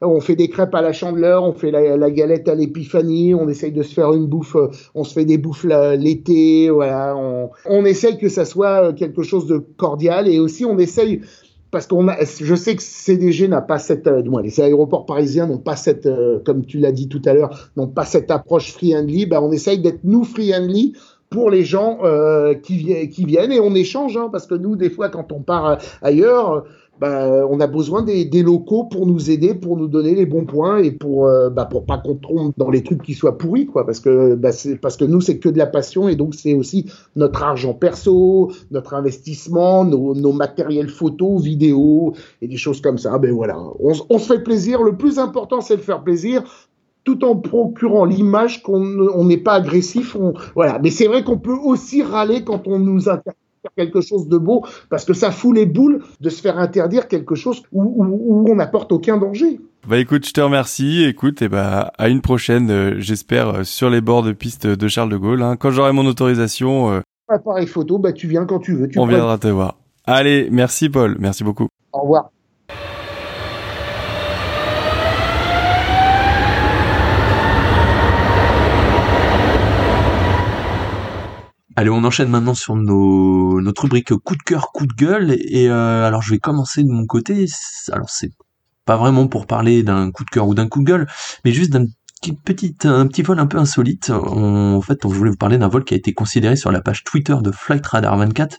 [0.02, 3.34] On, fait des crêpes à la chandeleur, on fait la, la galette à l'épiphanie.
[3.34, 4.58] On essaye de se faire une bouffe.
[4.94, 6.70] On se fait des bouffes l'été.
[6.70, 7.16] Voilà.
[7.18, 11.22] On, on essaye que ça soit quelque chose de cordial et aussi on essaye
[11.76, 15.46] parce qu'on a, je sais que CDG n'a pas cette, euh, moi, les aéroports parisiens
[15.46, 18.72] n'ont pas cette, euh, comme tu l'as dit tout à l'heure, n'ont pas cette approche
[18.72, 19.26] free handly.
[19.26, 20.94] Bah, on essaye d'être nous free handly
[21.30, 24.90] pour les gens euh, qui, qui viennent et on échange, hein, parce que nous, des
[24.90, 26.64] fois, quand on part ailleurs,
[27.00, 30.46] bah, on a besoin des, des, locaux pour nous aider, pour nous donner les bons
[30.46, 33.66] points et pour, euh, bah, pour pas qu'on trompe dans les trucs qui soient pourris,
[33.66, 33.86] quoi.
[33.86, 36.90] Parce que, bah, parce que nous, c'est que de la passion et donc c'est aussi
[37.16, 43.18] notre argent perso, notre investissement, nos, nos matériels photos, vidéos et des choses comme ça.
[43.18, 44.82] Ben voilà, on, on se fait plaisir.
[44.82, 46.44] Le plus important, c'est de faire plaisir
[47.04, 50.16] tout en procurant l'image qu'on n'est pas agressif.
[50.16, 50.80] On, voilà.
[50.80, 53.38] Mais c'est vrai qu'on peut aussi râler quand on nous interdit
[53.76, 57.36] quelque chose de beau, parce que ça fout les boules de se faire interdire quelque
[57.36, 59.60] chose où, où, où on n'apporte aucun danger.
[59.88, 61.04] Bah écoute, je te remercie.
[61.04, 64.88] Écoute, et bah à une prochaine, euh, j'espère euh, sur les bords de piste de
[64.88, 65.44] Charles de Gaulle.
[65.44, 65.58] Hein.
[65.58, 68.88] Quand j'aurai mon autorisation, euh, appareil photo, bah tu viens quand tu veux.
[68.88, 69.78] Tu on viendra te voir.
[70.06, 71.68] Allez, merci Paul, merci beaucoup.
[71.94, 72.35] Au revoir.
[81.76, 85.32] Allez, on enchaîne maintenant sur notre rubrique coup de cœur, coup de gueule.
[85.32, 87.46] Et euh, alors, je vais commencer de mon côté.
[87.92, 88.32] Alors, c'est
[88.86, 91.08] pas vraiment pour parler d'un coup de cœur ou d'un coup de gueule,
[91.44, 91.86] mais juste d'un
[92.46, 94.10] petit, un petit vol un peu insolite.
[94.10, 97.04] En fait, on voulait vous parler d'un vol qui a été considéré sur la page
[97.04, 98.58] Twitter de Flight Radar 24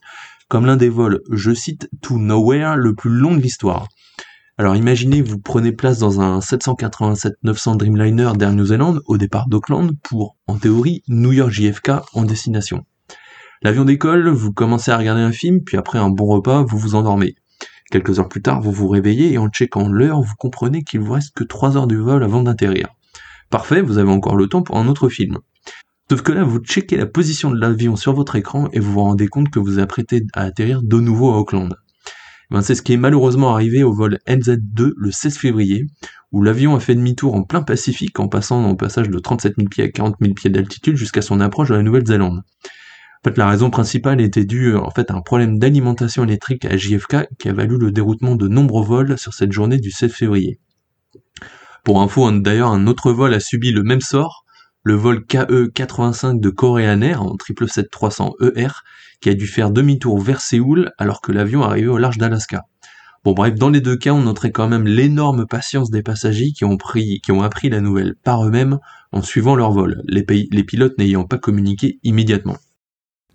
[0.49, 3.89] comme l'un des vols, je cite, to nowhere le plus long de l'histoire.
[4.59, 9.93] Alors imaginez, vous prenez place dans un 787-900 Dreamliner d'Air New Zealand au départ d'Auckland
[10.03, 12.85] pour, en théorie, New York JFK en destination.
[13.67, 16.95] L'avion décolle, vous commencez à regarder un film, puis après un bon repas, vous vous
[16.95, 17.35] endormez.
[17.91, 21.15] Quelques heures plus tard, vous vous réveillez et en checkant l'heure, vous comprenez qu'il vous
[21.15, 22.87] reste que 3 heures de vol avant d'atterrir.
[23.51, 25.39] Parfait, vous avez encore le temps pour un autre film.
[26.09, 29.01] Sauf que là, vous checkez la position de l'avion sur votre écran et vous vous
[29.01, 31.75] rendez compte que vous vous apprêtez à atterrir de nouveau à Auckland.
[32.53, 35.89] Ben, c'est ce qui est malheureusement arrivé au vol NZ2 le 16 février,
[36.31, 39.69] où l'avion a fait demi-tour en plein Pacifique en passant au passage de 37 000
[39.69, 42.45] pieds à 40 000 pieds d'altitude jusqu'à son approche de la Nouvelle-Zélande.
[43.27, 46.77] En fait, la raison principale était due en fait à un problème d'alimentation électrique à
[46.77, 50.61] JFK qui a valu le déroutement de nombreux vols sur cette journée du 16 février.
[51.83, 54.45] Pour info, d'ailleurs, un autre vol a subi le même sort,
[54.85, 58.71] le vol KE85 de Korean Air en 777-300ER,
[59.21, 62.63] qui a dû faire demi-tour vers Séoul alors que l'avion arrivait au large d'Alaska.
[63.25, 66.65] Bon bref, dans les deux cas, on noterait quand même l'énorme patience des passagers qui
[66.65, 68.79] ont, pris, qui ont appris la nouvelle par eux-mêmes
[69.11, 70.23] en suivant leur vol, les
[70.63, 72.59] pilotes n'ayant pas communiqué immédiatement.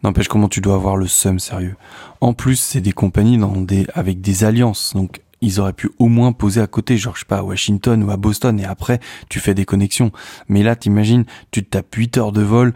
[0.03, 1.75] N'empêche comment tu dois avoir le seum sérieux?
[2.21, 6.07] En plus, c'est des compagnies dans des, avec des alliances, donc ils auraient pu au
[6.07, 8.99] moins poser à côté, genre je sais pas, à Washington ou à Boston, et après
[9.29, 10.11] tu fais des connexions.
[10.47, 12.73] Mais là, t'imagines, tu te tapes 8 heures de vol,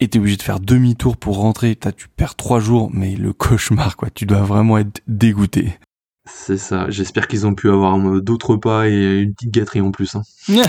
[0.00, 3.32] et t'es obligé de faire demi-tour pour rentrer, T'as, tu perds 3 jours, mais le
[3.34, 5.78] cauchemar quoi, tu dois vraiment être dégoûté.
[6.26, 6.88] C'est ça.
[6.88, 10.16] J'espère qu'ils ont pu avoir d'autres pas et une petite gâterie en plus.
[10.16, 10.22] Hein.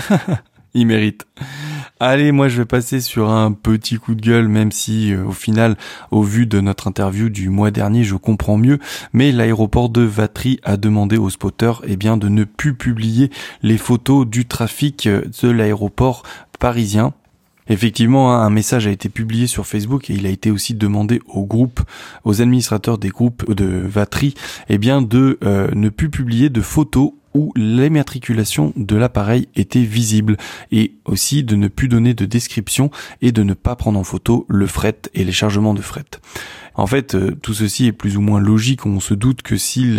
[0.74, 1.26] Il mérite.
[1.98, 5.32] Allez, moi je vais passer sur un petit coup de gueule, même si euh, au
[5.32, 5.76] final,
[6.10, 8.78] au vu de notre interview du mois dernier, je comprends mieux.
[9.14, 13.30] Mais l'aéroport de Vatry a demandé aux spotters, eh bien, de ne plus publier
[13.62, 16.22] les photos du trafic euh, de l'aéroport
[16.58, 17.14] parisien
[17.68, 21.20] Effectivement, hein, un message a été publié sur Facebook et il a été aussi demandé
[21.26, 21.80] aux groupes,
[22.24, 24.34] aux administrateurs des groupes de Vatry,
[24.68, 30.38] eh bien de euh, ne plus publier de photos où l'immatriculation de l'appareil était visible
[30.72, 32.90] et aussi de ne plus donner de description
[33.20, 36.06] et de ne pas prendre en photo le fret et les chargements de fret.
[36.76, 38.86] En fait, euh, tout ceci est plus ou moins logique.
[38.86, 39.96] On se doute que si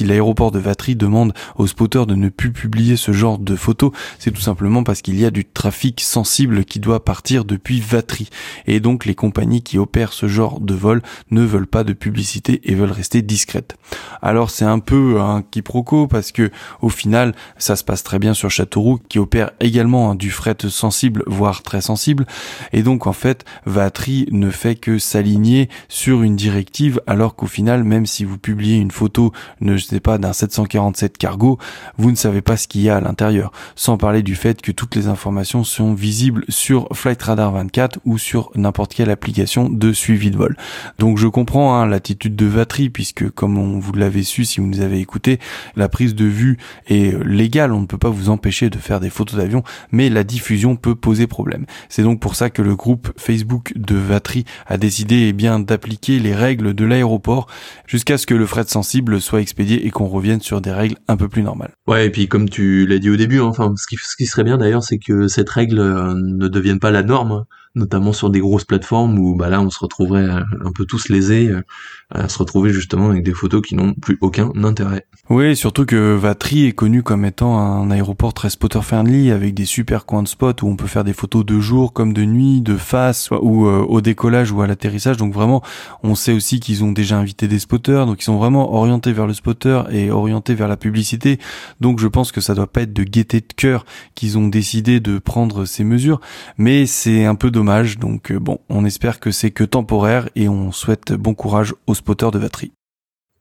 [0.00, 4.32] l'aéroport de Vatry demande aux spotters de ne plus publier ce genre de photos, c'est
[4.32, 8.28] tout simplement parce qu'il y a du trafic sensible qui doit partir depuis Vatry.
[8.66, 12.60] Et donc les compagnies qui opèrent ce genre de vol ne veulent pas de publicité
[12.64, 13.76] et veulent rester discrètes.
[14.22, 16.50] Alors c'est un peu un quiproquo parce que
[16.80, 21.22] au final, ça se passe très bien sur Châteauroux qui opère également du fret sensible,
[21.26, 22.26] voire très sensible.
[22.72, 27.84] Et donc en fait, Vatry ne fait que s'aligner sur une directive alors qu'au final,
[27.84, 31.58] même si vous publiez une photo, ne sais pas, d'un 747 cargo,
[31.96, 33.52] vous ne savez pas ce qu'il y a à l'intérieur.
[33.76, 38.18] Sans parler du fait que toutes les informations sont visibles sur Flight Radar 24 ou
[38.18, 40.56] sur n'importe quelle application de suivi de vol.
[40.98, 44.80] Donc je comprends hein, l'attitude de Vatry puisque comme vous l'avez su si vous nous
[44.80, 45.38] avez écouté,
[45.76, 49.10] la prise de vue est légale, on ne peut pas vous empêcher de faire des
[49.10, 49.62] photos d'avion,
[49.92, 51.66] mais la diffusion peut poser problème.
[51.88, 55.97] C'est donc pour ça que le groupe Facebook de Vatry a décidé eh bien d'appliquer
[56.06, 57.46] les règles de l'aéroport
[57.86, 61.16] jusqu'à ce que le fret sensible soit expédié et qu'on revienne sur des règles un
[61.16, 61.72] peu plus normales.
[61.86, 64.26] Ouais, et puis comme tu l'as dit au début, hein, enfin, ce qui, ce qui
[64.26, 67.44] serait bien d'ailleurs, c'est que cette règle euh, ne devienne pas la norme
[67.78, 71.48] notamment sur des grosses plateformes où bah là on se retrouverait un peu tous lésés
[71.48, 71.62] euh,
[72.10, 75.06] à se retrouver justement avec des photos qui n'ont plus aucun intérêt.
[75.30, 79.66] Oui, surtout que Vatry est connu comme étant un aéroport très spotter friendly avec des
[79.66, 82.62] super coins de spot où on peut faire des photos de jour comme de nuit,
[82.62, 85.18] de face ou euh, au décollage ou à l'atterrissage.
[85.18, 85.62] Donc vraiment,
[86.02, 89.26] on sait aussi qu'ils ont déjà invité des spotters, donc ils sont vraiment orientés vers
[89.26, 91.38] le spotter et orientés vers la publicité.
[91.80, 93.84] Donc je pense que ça doit pas être de gaieté de cœur
[94.14, 96.20] qu'ils ont décidé de prendre ces mesures,
[96.56, 97.67] mais c'est un peu dommage.
[97.98, 101.94] Donc euh, bon, on espère que c'est que temporaire et on souhaite bon courage aux
[101.94, 102.72] spotters de Vatry.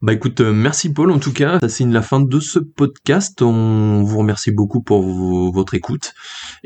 [0.02, 3.42] Bah écoute, euh, merci Paul en tout cas, ça signe la fin de ce podcast.
[3.42, 5.02] On vous remercie beaucoup pour
[5.52, 6.14] votre écoute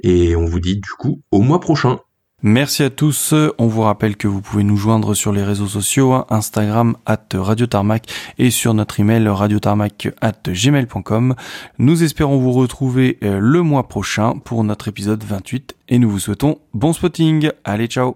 [0.02, 2.00] et on vous dit du coup au mois prochain.
[2.44, 3.34] Merci à tous.
[3.58, 7.20] On vous rappelle que vous pouvez nous joindre sur les réseaux sociaux, hein, Instagram at
[7.34, 8.08] Radio Tarmac
[8.40, 11.36] et sur notre email radiotarmac at gmail.com.
[11.78, 16.20] Nous espérons vous retrouver euh, le mois prochain pour notre épisode 28 et nous vous
[16.20, 17.52] souhaitons bon spotting.
[17.64, 18.16] Allez, ciao.